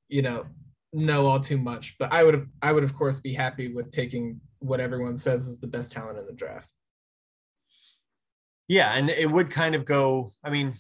[0.08, 0.46] you know,
[0.94, 3.92] know all too much, but I would have I would of course be happy with
[3.92, 6.72] taking what everyone says is the best talent in the draft.
[8.68, 10.32] Yeah, and it would kind of go.
[10.44, 10.74] I mean,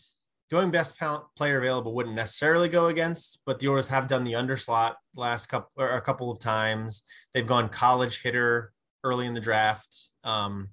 [0.52, 0.98] going best
[1.36, 5.72] player available wouldn't necessarily go against, but the Orioles have done the underslot last couple
[5.78, 7.04] or a couple of times.
[7.34, 8.74] They've gone college hitter
[9.04, 10.10] early in the draft.
[10.24, 10.70] Um,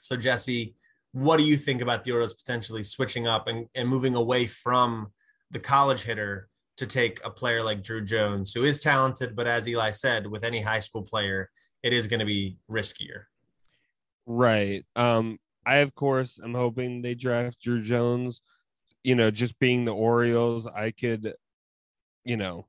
[0.00, 0.74] so Jesse,
[1.12, 5.12] what do you think about the Orioles potentially switching up and, and moving away from
[5.52, 6.48] the college hitter
[6.78, 10.42] to take a player like Drew Jones, who is talented, but as Eli said, with
[10.42, 11.50] any high school player,
[11.82, 13.24] it is going to be riskier.
[14.26, 14.84] Right.
[14.96, 18.42] Um, I of course am hoping they draft Drew Jones.
[19.04, 21.34] You know, just being the Orioles, I could,
[22.24, 22.66] you know,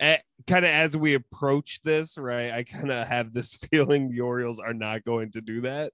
[0.00, 2.50] kind of as we approach this, right?
[2.50, 5.92] I kind of have this feeling the Orioles are not going to do that.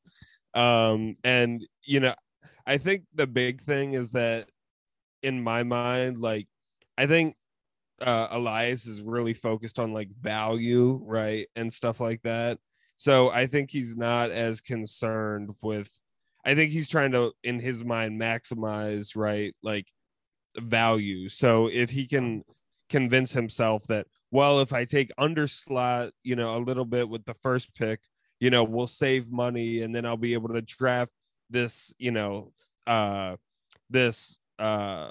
[0.54, 2.14] Um, and you know,
[2.66, 4.48] I think the big thing is that
[5.24, 6.46] in my mind, like
[6.98, 7.34] I think
[8.00, 12.58] uh, Elias is really focused on like value, right, and stuff like that.
[12.96, 15.88] So I think he's not as concerned with.
[16.44, 19.86] I think he's trying to, in his mind, maximize right, like
[20.58, 21.28] value.
[21.30, 22.44] So if he can
[22.90, 27.34] convince himself that, well, if I take underslot, you know, a little bit with the
[27.34, 28.00] first pick,
[28.40, 31.12] you know, we'll save money, and then I'll be able to draft
[31.48, 32.52] this, you know,
[32.86, 33.36] uh,
[33.88, 35.10] this uh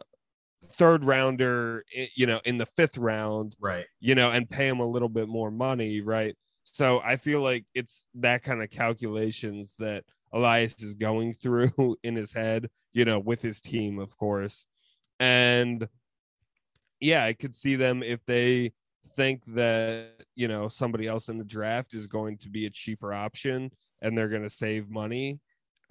[0.72, 1.84] third rounder,
[2.16, 3.86] you know, in the fifth round, right?
[4.00, 6.36] You know, and pay him a little bit more money, right?
[6.64, 12.16] So I feel like it's that kind of calculations that Elias is going through in
[12.16, 14.66] his head, you know, with his team, of course.
[15.20, 15.88] And
[17.00, 18.74] yeah, I could see them if they
[19.16, 23.14] think that, you know, somebody else in the draft is going to be a cheaper
[23.14, 23.72] option
[24.02, 25.40] and they're going to save money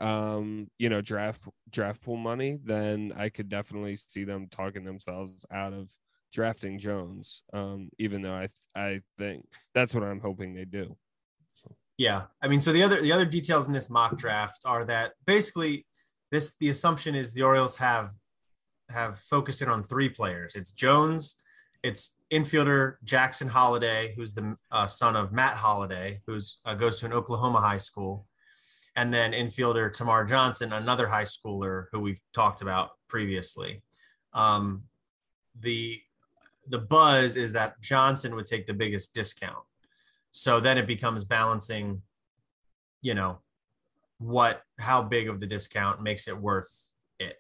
[0.02, 1.40] um, you know, draft
[1.70, 5.88] draft pool money, then I could definitely see them talking themselves out of
[6.32, 7.44] drafting Jones.
[7.52, 10.96] Um, even though I I think that's what I'm hoping they do.
[11.98, 15.12] Yeah, I mean, so the other the other details in this mock draft are that
[15.24, 15.86] basically
[16.32, 18.10] this the assumption is the Orioles have
[18.90, 20.56] have focused in on three players.
[20.56, 21.36] It's Jones,
[21.84, 27.06] it's infielder Jackson Holliday, who's the uh, son of Matt Holliday, who's uh, goes to
[27.06, 28.26] an Oklahoma high school,
[28.96, 33.82] and then infielder Termarr Johnson, another high schooler who we've talked about previously.
[34.32, 34.84] Um,
[35.58, 36.00] the
[36.68, 39.64] the buzz is that Johnson would take the biggest discount.
[40.30, 42.02] So then it becomes balancing,
[43.02, 43.40] you know,
[44.18, 47.36] what how big of the discount makes it worth it.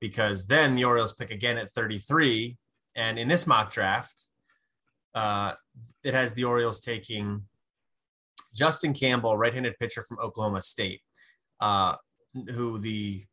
[0.00, 2.56] Because then the Orioles pick again at 33.
[2.94, 4.26] And in this mock draft,
[5.14, 5.54] uh,
[6.04, 7.42] it has the Orioles taking
[8.54, 11.00] Justin Campbell, right-handed pitcher from Oklahoma State,
[11.60, 11.96] uh,
[12.50, 13.24] who the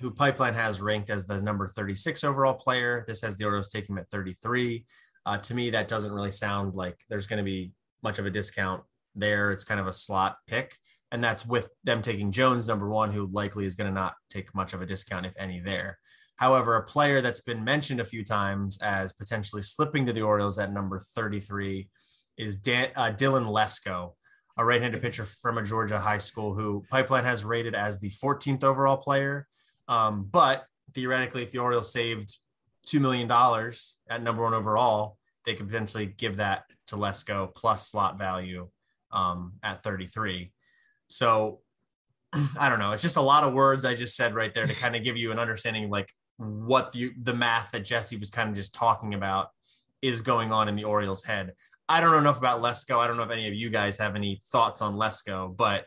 [0.00, 3.04] who Pipeline has ranked as the number 36 overall player.
[3.06, 4.84] This has the Orioles taking him at 33.
[5.24, 8.30] Uh, to me, that doesn't really sound like there's going to be much of a
[8.30, 8.82] discount
[9.14, 9.52] there.
[9.52, 10.76] It's kind of a slot pick,
[11.12, 14.52] and that's with them taking Jones number one, who likely is going to not take
[14.54, 15.98] much of a discount, if any, there.
[16.36, 20.58] However, a player that's been mentioned a few times as potentially slipping to the Orioles
[20.58, 21.88] at number 33
[22.36, 24.14] is Dan, uh, Dylan Lesko
[24.58, 28.64] a right-handed pitcher from a Georgia high school who Pipeline has rated as the 14th
[28.64, 29.46] overall player.
[29.88, 32.36] Um, but theoretically, if the Orioles saved
[32.86, 37.88] two million dollars at number one overall, they could potentially give that to Lesko plus
[37.88, 38.68] slot value
[39.10, 40.52] um, at 33.
[41.08, 41.60] So
[42.58, 42.92] I don't know.
[42.92, 45.16] It's just a lot of words I just said right there to kind of give
[45.16, 49.14] you an understanding like what the the math that Jesse was kind of just talking
[49.14, 49.48] about
[50.00, 51.52] is going on in the Orioles' head.
[51.92, 52.96] I don't know enough about Lesko.
[52.96, 55.84] I don't know if any of you guys have any thoughts on Lesko, but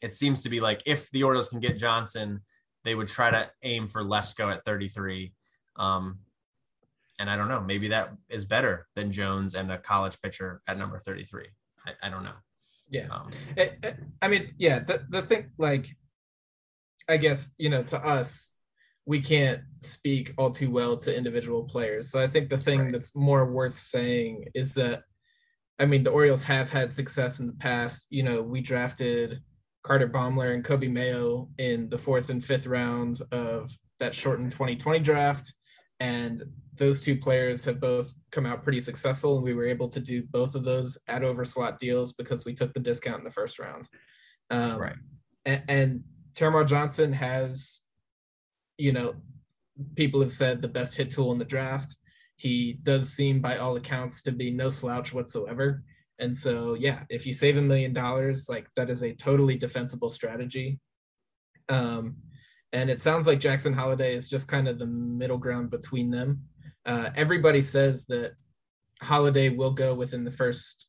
[0.00, 2.40] it seems to be like if the Orioles can get Johnson,
[2.82, 5.34] they would try to aim for Lesko at 33.
[5.76, 6.20] Um,
[7.18, 10.78] and I don't know, maybe that is better than Jones and a college pitcher at
[10.78, 11.46] number 33.
[11.84, 12.32] I, I don't know.
[12.88, 13.08] Yeah.
[13.10, 15.88] Um, it, I mean, yeah, the, the thing, like,
[17.06, 18.51] I guess, you know, to us,
[19.06, 22.10] we can't speak all too well to individual players.
[22.10, 22.92] So I think the thing right.
[22.92, 25.02] that's more worth saying is that,
[25.78, 28.06] I mean, the Orioles have had success in the past.
[28.10, 29.40] You know, we drafted
[29.82, 35.00] Carter Baumler and Coby Mayo in the fourth and fifth round of that shortened 2020
[35.00, 35.52] draft.
[35.98, 36.42] And
[36.74, 39.36] those two players have both come out pretty successful.
[39.36, 42.54] And we were able to do both of those at over slot deals because we
[42.54, 43.88] took the discount in the first round.
[44.50, 44.96] Um, right.
[45.44, 47.81] And, and Termarr Johnson has
[48.78, 49.14] you know,
[49.96, 51.96] people have said the best hit tool in the draft.
[52.36, 55.82] He does seem, by all accounts, to be no slouch whatsoever.
[56.18, 60.10] And so, yeah, if you save a million dollars, like that is a totally defensible
[60.10, 60.78] strategy.
[61.68, 62.16] Um,
[62.72, 66.42] and it sounds like Jackson Holliday is just kind of the middle ground between them.
[66.86, 68.32] Uh, everybody says that
[69.02, 70.88] Holliday will go within the first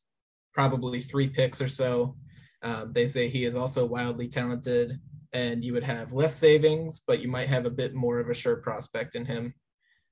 [0.52, 2.16] probably three picks or so.
[2.62, 4.98] Um, they say he is also wildly talented,
[5.34, 8.34] and you would have less savings, but you might have a bit more of a
[8.34, 9.52] sure prospect in him.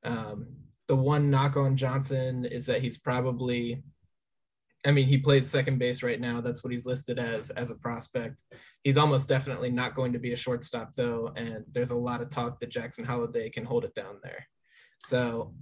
[0.04, 0.48] Um,
[0.88, 3.82] the one knock on Johnson is that he's probably
[4.84, 6.40] I mean, he plays second base right now.
[6.40, 8.42] That's what he's listed as as a prospect.
[8.82, 12.30] He's almost definitely not going to be a shortstop though, and there's a lot of
[12.30, 14.44] talk that Jackson Holliday can hold it down there.
[14.98, 15.54] So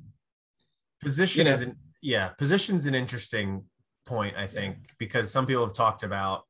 [1.03, 3.67] position you know- is an yeah, position's an interesting
[4.07, 6.45] point, I think, because some people have talked about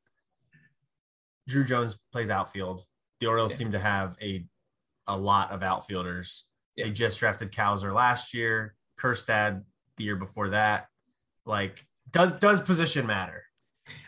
[1.49, 2.85] Drew Jones plays outfield.
[3.21, 3.57] The Orioles Yeah.
[3.57, 4.45] seem to have a
[5.07, 6.45] a lot of outfielders.
[6.75, 6.85] Yeah.
[6.85, 9.63] They just drafted Cowser last year, Kjerstad
[9.97, 10.87] the year before that.
[11.45, 13.43] Like, does does position matter?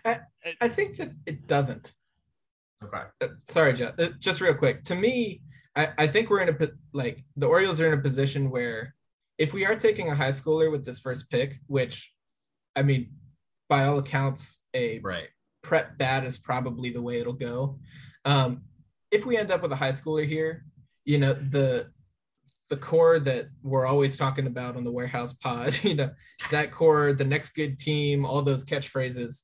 [0.03, 1.93] I think that it doesn't.
[2.83, 3.03] Okay.
[3.21, 3.97] Uh, sorry, Jeff.
[3.97, 4.83] Uh, just real quick.
[4.85, 5.41] To me,
[5.75, 8.95] I, I think we're in a like the Orioles are in a position where
[9.37, 12.13] if we are taking a high schooler with this first pick, which
[12.75, 13.11] I mean,
[13.69, 15.29] by all accounts, a Right.
[15.61, 17.79] prep bat is probably the way it'll go.
[18.25, 18.63] Um,
[19.13, 20.65] if we end up with a high schooler here,
[21.05, 21.87] you know, the
[22.69, 26.09] the core that we're always talking about on the warehouse pod, you know,
[26.49, 29.43] that core, the next good team, all those catchphrases,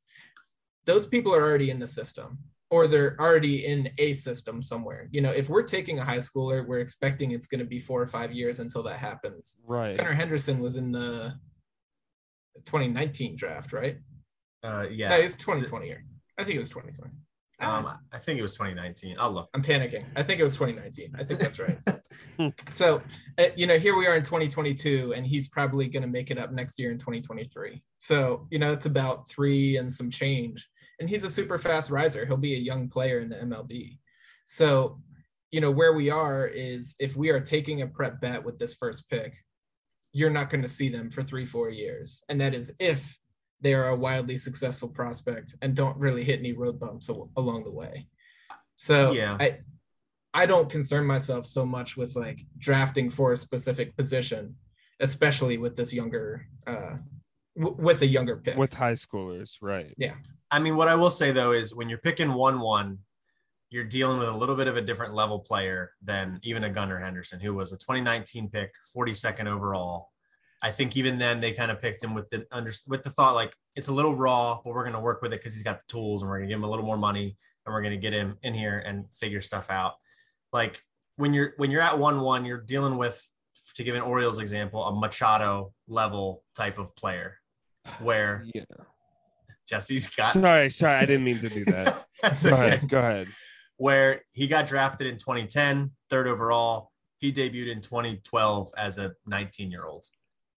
[0.85, 2.39] those people are already in the system
[2.71, 5.07] or they're already in a system somewhere.
[5.11, 8.01] You know, if we're taking a high schooler, we're expecting it's going to be four
[8.01, 9.57] or five years until that happens.
[9.65, 9.97] Right.
[9.97, 11.33] Gunnar Henderson was in the
[12.65, 13.97] 2019 draft, right?
[14.63, 15.15] Uh, yeah.
[15.15, 16.03] it was 2020 year.
[16.37, 17.11] I think it was 2020.
[17.61, 19.15] Um, I think it was 2019.
[19.19, 19.49] I'll look.
[19.53, 20.05] I'm panicking.
[20.15, 21.13] I think it was 2019.
[21.17, 22.53] I think that's right.
[22.69, 23.01] so,
[23.37, 26.37] uh, you know, here we are in 2022, and he's probably going to make it
[26.37, 27.81] up next year in 2023.
[27.97, 30.69] So, you know, it's about three and some change.
[31.01, 32.25] And he's a super fast riser.
[32.25, 33.97] He'll be a young player in the MLB.
[34.45, 35.01] So,
[35.51, 38.75] you know, where we are is if we are taking a prep bet with this
[38.75, 39.35] first pick,
[40.13, 42.21] you're not going to see them for three, four years.
[42.29, 43.18] And that is if
[43.61, 47.63] they are a wildly successful prospect and don't really hit any road bumps al- along
[47.63, 48.07] the way.
[48.75, 49.37] So Yeah.
[49.39, 49.59] I
[50.33, 54.55] I don't concern myself so much with like drafting for a specific position,
[54.99, 56.97] especially with this younger uh
[57.57, 58.55] w- with a younger pick.
[58.55, 59.93] With high schoolers, right?
[59.97, 60.15] Yeah.
[60.51, 62.99] I mean, what I will say though is when you're picking one one,
[63.71, 66.97] you're dealing with a little bit of a different level player than even a Gunnar
[66.99, 70.08] Henderson, who was a 2019 pick, 42nd overall.
[70.61, 73.35] I think even then they kind of picked him with the under with the thought
[73.35, 75.79] like it's a little raw, but we're going to work with it because he's got
[75.79, 77.93] the tools and we're going to give him a little more money and we're going
[77.93, 79.93] to get him in here and figure stuff out.
[80.51, 80.83] Like
[81.15, 83.29] when you're when you're at one one, you're dealing with
[83.75, 87.37] to give an Orioles example, a Machado level type of player,
[87.99, 88.63] where Yeah.
[89.67, 90.33] Jesse's got.
[90.33, 92.03] Sorry, sorry, I didn't mean to do that.
[92.21, 92.67] That's Go okay.
[92.67, 92.89] ahead.
[92.89, 93.27] Go ahead.
[93.77, 96.91] Where he got drafted in 2010, third overall.
[97.19, 100.05] He debuted in 2012 as a 19 year old.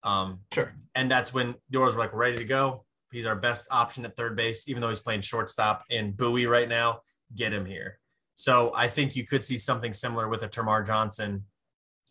[0.05, 0.73] Um, sure.
[0.95, 2.85] and that's when Orioles were like, we're ready to go.
[3.13, 6.69] He's our best option at third base, even though he's playing shortstop in Bowie right
[6.69, 7.01] now.
[7.35, 7.99] Get him here.
[8.35, 11.45] So I think you could see something similar with a Termarr Johnson.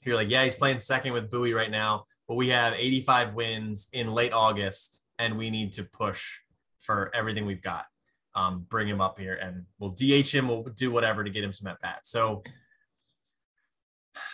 [0.03, 3.87] You're like, yeah, he's playing second with Bowie right now, but we have 85 wins
[3.93, 6.39] in late August, and we need to push
[6.79, 7.85] for everything we've got.
[8.33, 10.47] Um, bring him up here, and we'll DH him.
[10.47, 12.01] We'll do whatever to get him some at bat.
[12.03, 12.43] So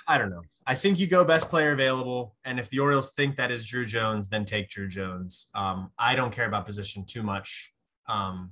[0.08, 0.42] I don't know.
[0.66, 3.86] I think you go best player available, and if the Orioles think that is Drew
[3.86, 5.50] Jones, then take Drew Jones.
[5.54, 7.74] Um, I don't care about position too much.
[8.08, 8.52] Um,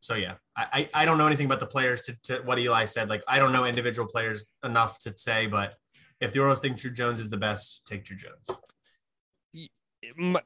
[0.00, 3.08] so yeah, I, I don't know anything about the players to, to what Eli said.
[3.08, 5.74] Like I don't know individual players enough to say, but
[6.20, 8.50] if the Orioles think Drew Jones is the best, take Drew Jones.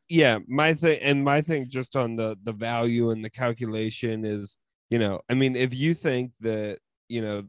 [0.09, 4.59] yeah my thing and my thing just on the the value and the calculation is
[4.91, 7.43] you know i mean if you think that you know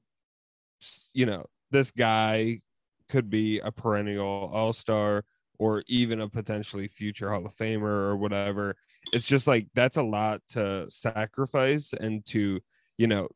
[1.13, 2.61] you know this guy
[3.09, 5.24] could be a perennial all-star
[5.59, 8.76] or even a potentially future hall of famer or whatever.
[9.13, 12.59] It's just like that's a lot to sacrifice and to
[12.97, 13.30] you know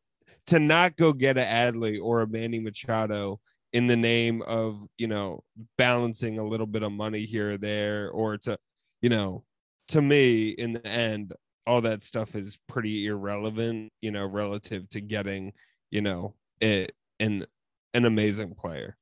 [0.46, 3.40] to not go get a adley or a manny machado
[3.72, 5.42] in the name of you know
[5.78, 8.58] balancing a little bit of money here or there or to
[9.00, 9.44] you know
[9.88, 11.32] to me in the end
[11.66, 15.52] all that stuff is pretty irrelevant you know relative to getting
[15.90, 17.46] you know it an
[17.94, 18.96] an amazing player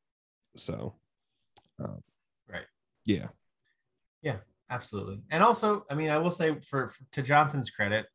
[0.57, 0.95] so
[1.79, 2.03] um,
[2.49, 2.67] Right.
[3.05, 3.29] yeah
[4.23, 4.39] Yeah,
[4.71, 5.21] Absolutely.
[5.33, 8.07] And also, I mean, I will say for, for to Johnson's credit,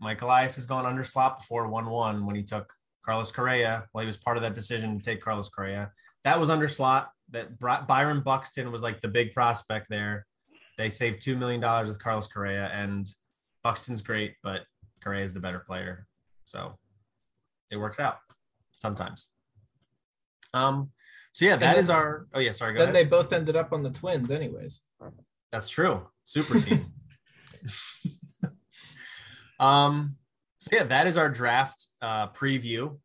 [0.00, 2.72] Mike Elias has gone under slot before 1 1 when he took
[3.04, 3.84] Carlos Correa.
[3.94, 5.92] Well, he was part of that decision to take Carlos Correa.
[6.24, 7.12] That was under slot.
[7.30, 10.26] That Bri- Byron Buxton was like the big prospect there.
[10.78, 13.06] They saved $2 million with Carlos Correa, and
[13.62, 14.62] Buxton's great, but
[15.04, 16.08] Correa is the better player.
[16.44, 16.76] So
[17.70, 18.16] it works out
[18.78, 19.30] sometimes.
[20.54, 20.90] Um,
[21.32, 22.26] so yeah, that then- is our.
[22.34, 22.72] Oh yeah, sorry.
[22.74, 23.06] Go Then ahead.
[23.06, 24.80] they both ended up on the Twins, anyways.
[25.52, 26.06] That's true.
[26.24, 26.92] Super team.
[29.60, 30.16] um.
[30.60, 32.98] So yeah, that is our draft uh, preview.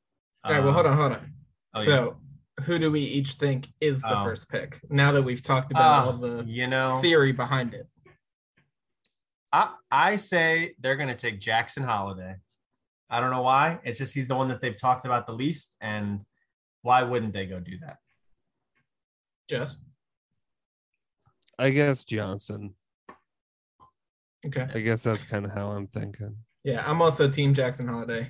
[0.43, 0.64] All right.
[0.64, 1.32] Well, hold on, hold on.
[1.76, 2.18] oh, so,
[2.64, 4.24] who do we each think is the Oh.
[4.26, 4.80] first pick?
[4.89, 7.88] Now that we've talked about all Uh, the you know, theory behind it.
[9.54, 12.36] I, I say they're going to take Jackson Holliday.
[13.10, 13.80] I don't know why.
[13.84, 15.78] It's just he's the one that they've talked about the least.
[15.80, 16.26] And
[16.86, 17.97] why wouldn't they go do that?
[19.49, 19.77] Just
[21.57, 22.75] I guess Johnson.
[24.45, 24.67] okay.
[24.73, 26.36] I guess that's kind of how I'm thinking.
[26.63, 28.29] Yeah, I'm also Team Jackson Holliday.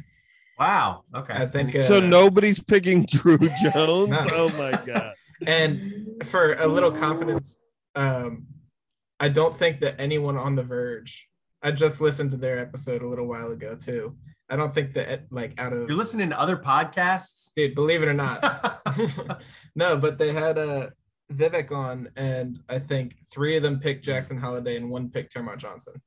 [0.57, 1.03] Wow.
[1.13, 1.33] Okay.
[1.33, 4.09] I think, And- uh, So nobody's picking Drew Jones.
[4.09, 4.25] No.
[4.31, 5.13] Oh my god.
[5.45, 7.57] And for a little confidence,
[7.95, 8.45] um,
[9.19, 11.27] I don't think that anyone on the verge.
[11.61, 14.15] I just listened to their episode a little while ago too.
[14.49, 17.51] I don't think that like out of you're listening to other podcasts?
[17.55, 18.43] dude, believe it or not,
[19.75, 20.89] no, but they had uh,
[21.33, 25.57] Vivek on, and I think three of them picked Jackson Holliday and one picked Termarr
[25.57, 26.01] Johnson.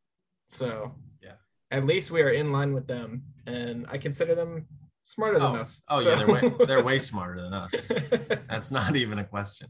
[0.48, 1.32] So Yeah.
[1.70, 4.66] at least we are in line with them, and I consider them
[5.02, 5.82] smarter than oh, us.
[5.88, 7.90] oh yeah, they're way, they're way smarter than us.
[8.48, 9.68] That's not even a question.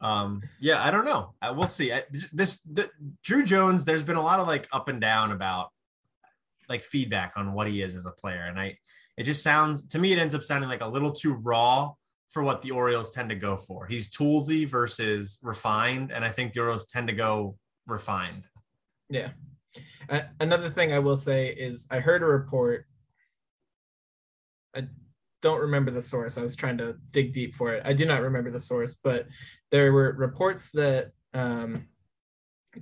[0.00, 1.34] Um, yeah, I don't know.
[1.42, 1.92] I, we'll see.
[1.92, 2.88] I, this the,
[3.24, 3.84] Drew Jones.
[3.84, 5.70] There's been a lot of like up and down about
[6.68, 8.76] like feedback on what he is as a player, and I
[9.16, 11.92] it just sounds to me it ends up sounding like a little too raw
[12.30, 13.86] for what the Orioles tend to go for.
[13.86, 17.56] He's toolsy versus refined, and I think the Orioles tend to go
[17.86, 18.44] refined.
[19.08, 19.30] Yeah.
[20.08, 22.86] Uh, another thing I will say is I heard a report.
[24.74, 24.84] I
[25.42, 26.36] don't remember the source.
[26.36, 27.82] I was trying to dig deep for it.
[27.84, 29.26] I do not remember the source, but
[29.70, 31.86] there were reports that um,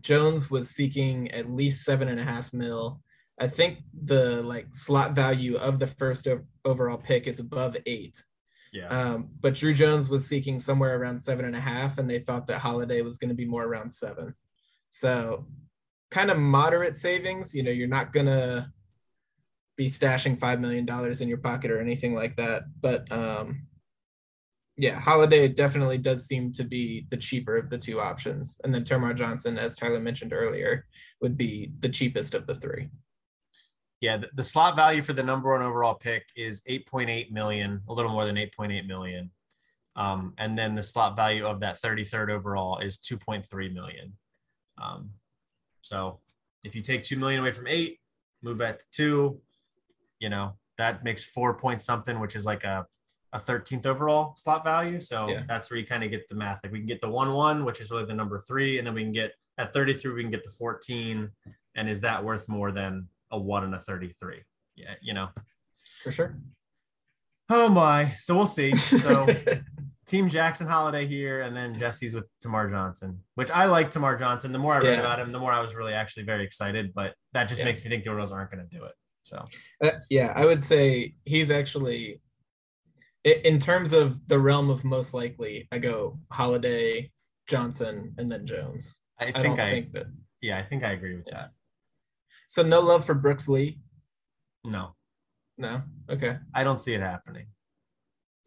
[0.00, 3.00] Jones was seeking at least seven and a half mil.
[3.38, 8.22] I think the like slot value of the first o- overall pick is above eight.
[8.72, 8.88] Yeah.
[8.88, 12.46] Um, but Drew Jones was seeking somewhere around seven and a half, and they thought
[12.46, 14.34] that Holliday was going to be more around seven.
[14.90, 15.46] So,
[16.10, 17.54] kind of moderate savings.
[17.54, 18.70] You know, you're not going to
[19.76, 20.88] be stashing $5 million
[21.20, 22.62] in your pocket or anything like that.
[22.80, 23.66] But um,
[24.76, 28.58] yeah, Holliday definitely does seem to be the cheaper of the two options.
[28.64, 30.86] And then Termarr Johnson, as Tyler mentioned earlier,
[31.20, 32.88] would be the cheapest of the three.
[34.00, 37.92] Yeah, the, the slot value for the number one overall pick is 8.8 million, a
[37.92, 39.30] little more than 8.8 million.
[39.96, 44.12] Um, and then the slot value of that 33rd overall is 2.3 million.
[44.76, 45.10] Um,
[45.80, 46.20] so
[46.64, 48.00] if you take 2 million away from eight,
[48.42, 49.40] move that to two,
[50.18, 52.86] you know, that makes four point something, which is like a,
[53.32, 55.00] a 13th overall slot value.
[55.00, 55.42] So Yeah.
[55.48, 56.60] that's where you kind of get the math.
[56.62, 58.76] Like we can get the one, one, which is really the number three.
[58.76, 61.30] And then we can get at 33, we can get the 14.
[61.76, 64.42] And is that worth more than a one and a 33?
[64.74, 65.28] Yeah, you know.
[66.02, 66.36] For sure.
[67.48, 68.14] Oh my.
[68.18, 68.76] So we'll see.
[68.76, 69.26] So
[70.06, 74.52] Team Jackson Holliday here, and then Jesse's with Termarr Johnson, which I like Termarr Johnson.
[74.52, 75.00] The more I read Yeah.
[75.00, 76.92] about him, the more I was really actually very excited.
[76.94, 77.64] But that just Yeah.
[77.66, 78.92] makes me think the Orioles aren't going to do it.
[79.24, 79.44] So
[79.82, 82.20] Uh, yeah, I would say he's actually,
[83.24, 87.10] in terms of the realm of most likely, I go Holliday,
[87.48, 88.94] Johnson, and then Jones.
[89.18, 90.06] I I, think don't I, think that.
[90.42, 91.34] yeah, I think I agree with Yeah.
[91.34, 91.50] that.
[92.48, 93.80] So no love for Brooks Lee.
[94.64, 94.94] No,
[95.58, 95.82] No.
[96.10, 96.38] Okay.
[96.54, 97.46] I don't see it happening.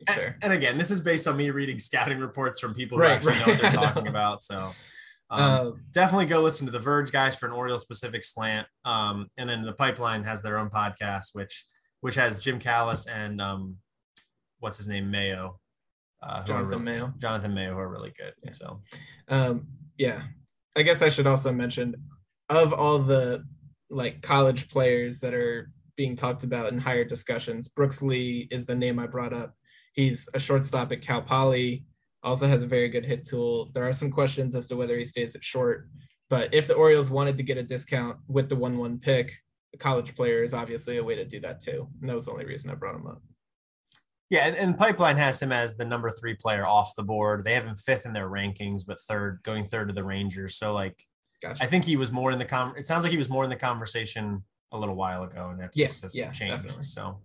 [0.07, 3.11] And, and again, this is based on me reading scouting reports from people who Right,
[3.13, 4.41] actually know what they're talking about.
[4.43, 4.71] So
[5.29, 8.67] um, Uh, definitely go listen to the Verge guys for an Oriole specific slant.
[8.85, 11.65] Um, and then the Pipeline has their own podcast, which
[12.01, 13.75] which has Jim Callis and um,
[14.59, 15.59] what's his name Mayo,
[16.23, 17.13] uh, Jonathan really- Mayo.
[17.17, 18.33] Jonathan Mayo, who are really good.
[18.43, 18.53] Yeah.
[18.53, 18.81] So
[19.27, 20.23] Um, yeah,
[20.77, 21.95] I guess I should also mention
[22.47, 23.43] of all the
[23.89, 28.75] like college players that are being talked about in higher discussions, Brooks Lee is the
[28.75, 29.53] name I brought up.
[29.93, 31.85] He's a shortstop at Cal Poly,
[32.23, 33.71] also has a very good hit tool.
[33.73, 35.89] There are some questions as to whether he stays at short,
[36.29, 39.33] but if the Orioles wanted to get a discount with the one-one pick,
[39.73, 41.87] a college player is obviously a way to do that too.
[41.99, 43.21] And that was the only reason I brought him up.
[44.29, 47.43] yeah, and, and Pipeline has him as the number three player off the board.
[47.43, 50.55] They have him fifth in their rankings, but third, going third to the Rangers.
[50.55, 51.03] So like,
[51.41, 51.63] Gotcha.
[51.63, 52.73] I think he was more in the com.
[52.77, 55.75] It sounds like he was more in the conversation a little while ago, and that's
[55.77, 56.55] Yeah, just, yeah, changed.
[56.55, 56.83] definitely.
[56.83, 57.21] So,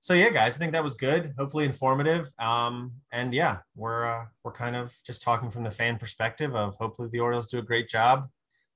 [0.00, 1.34] so yeah, guys, I think that was good.
[1.38, 2.32] Hopefully informative.
[2.38, 6.76] Um, and yeah, we're uh, we're kind of just talking from the fan perspective of
[6.76, 8.28] hopefully the Orioles do a great job.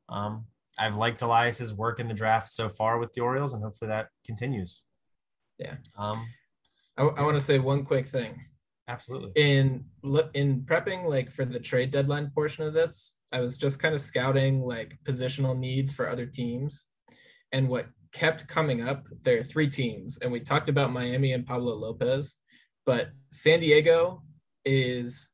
[0.08, 0.46] Um,
[0.78, 4.08] I've liked Elias's work in the draft so far with the Orioles, and hopefully that
[4.24, 4.82] continues.
[5.58, 5.74] Yeah.
[5.96, 6.26] Um,
[6.96, 8.40] I, I want to say one quick thing.
[8.88, 9.30] absolutely.
[9.36, 13.80] in look in prepping like for the trade deadline portion of this i was just
[13.80, 16.84] kind of scouting like positional needs for other teams
[17.52, 21.46] and what kept coming up there are three teams and we talked about miami and
[21.46, 22.36] pablo lopez
[22.86, 24.22] but san diego
[24.64, 25.28] is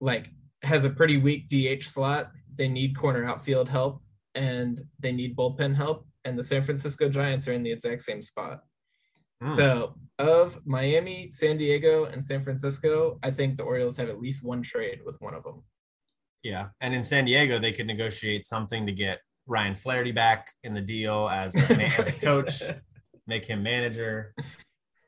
[0.00, 0.30] like
[0.62, 4.00] has a pretty weak dh slot they need corner outfield help
[4.36, 6.06] and they need bullpen help.
[6.24, 8.60] And the San Francisco Giants are in the exact same spot.
[9.42, 9.48] Hmm.
[9.48, 14.44] So, of Miami, San Diego, and San Francisco, I think the Orioles have at least
[14.44, 15.62] one trade with one of them.
[16.42, 20.72] Yeah, and in San Diego, they could negotiate something to get Ryan Flaherty back in
[20.74, 22.62] the deal as a, as a coach,
[23.26, 24.34] make him manager.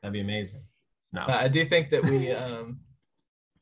[0.01, 0.63] That'd be amazing.
[1.13, 2.79] No, I do think that we, um,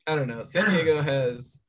[0.06, 1.62] I don't know, San Diego has,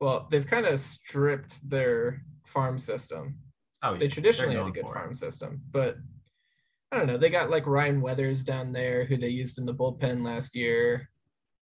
[0.00, 3.36] well, they've kind of stripped their farm system.
[3.82, 4.94] oh, They yeah, traditionally they're had a good for it.
[4.94, 5.96] farm system, but
[6.92, 7.16] I don't know.
[7.18, 11.08] They got like Ryan Weathers down there, who they used in the bullpen last year,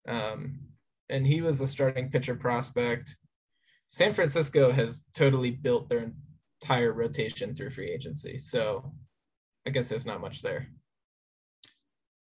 [0.07, 0.59] um,
[1.09, 3.15] and he was a starting pitcher prospect.
[3.89, 6.11] San Francisco has totally built their
[6.61, 8.91] entire rotation through free agency, so
[9.65, 10.67] I guess there's not much there.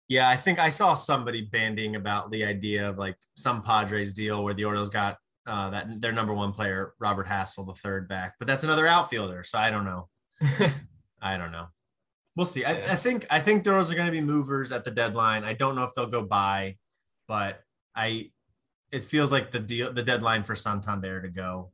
[0.09, 4.43] Yeah, I think I saw somebody bandying about the idea of like some Padres deal
[4.43, 8.35] where the Orioles got uh, that their number one player, Robert Hassell, the third back,
[8.39, 9.43] but that's another outfielder.
[9.43, 10.09] So I don't know.
[11.21, 11.67] I don't know.
[12.35, 12.65] We'll see.
[12.65, 12.91] I, Yeah.
[12.91, 15.43] I think I think those are going to be movers at the deadline.
[15.43, 16.75] I don't know if they'll go buy,
[17.27, 17.61] but
[17.95, 18.31] I
[18.93, 21.71] it feels like the deal the deadline for Santander to go,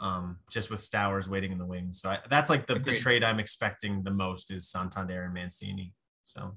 [0.00, 2.00] um, just with Stowers waiting in the wings.
[2.00, 5.92] So I, that's like the, the trade I'm expecting the most is Santander and Mancini.
[6.24, 6.56] So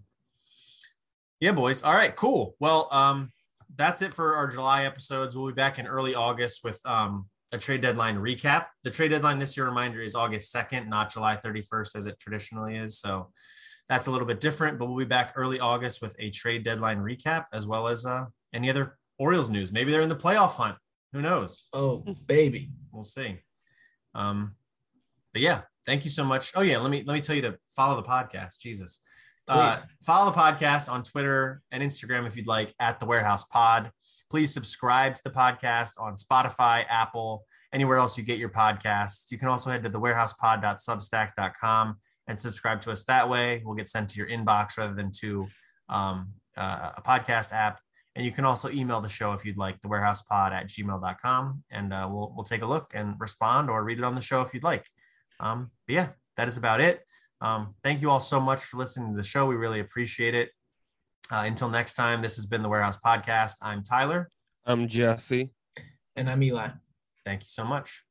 [1.42, 1.84] yeah, boys.
[1.84, 2.56] All right, cool.
[2.62, 3.30] Well, um,
[3.76, 5.36] that's it for our July episodes.
[5.36, 8.68] We'll be back in early August with um a trade deadline recap.
[8.84, 12.78] The trade deadline this year reminder is August 2nd, not July 31st as it traditionally
[12.78, 13.00] is.
[13.00, 13.32] So
[13.90, 17.00] that's a little bit different, but we'll be back early August with a trade deadline
[17.00, 19.72] recap as well as uh, any other Orioles news.
[19.72, 20.76] Maybe they're in the playoff hunt.
[21.14, 21.70] Who knows?
[21.74, 22.72] oh, baby.
[22.92, 23.40] We'll see.
[24.14, 24.56] Um,
[25.34, 26.52] but yeah, thank you so much.
[26.56, 28.60] Oh yeah, let me let me tell you to follow the podcast.
[28.60, 29.00] Jesus.
[29.48, 33.92] Uh, follow the podcast on Twitter and Instagram if you'd like at the Warehouse Pod.
[34.32, 39.32] Please subscribe to the podcast on Spotify, Apple, anywhere else you get your podcasts.
[39.32, 41.98] You can also head to thewarehousepod.substack.com
[42.28, 43.62] and subscribe to us that way.
[43.64, 45.48] We'll get sent to your inbox rather than to
[45.90, 47.80] um, uh, a podcast app.
[48.16, 51.64] And you can also email the show if you'd like, thewarehousepod at gmail.com.
[51.70, 54.42] And uh, we'll, we'll take a look and respond or read it on the show
[54.42, 54.86] if you'd like.
[55.40, 56.08] Um, but yeah,
[56.38, 57.04] that is about it.
[57.42, 59.46] Um, thank you all so much for listening to the show.
[59.46, 60.52] We really appreciate it.
[61.32, 63.56] Uh, until next time, this has been the Warehouse Podcast.
[63.62, 64.30] I'm Tyler.
[64.66, 65.52] I'm Jesse.
[66.16, 66.70] And I'm Eli.
[67.26, 68.05] Thank you so much.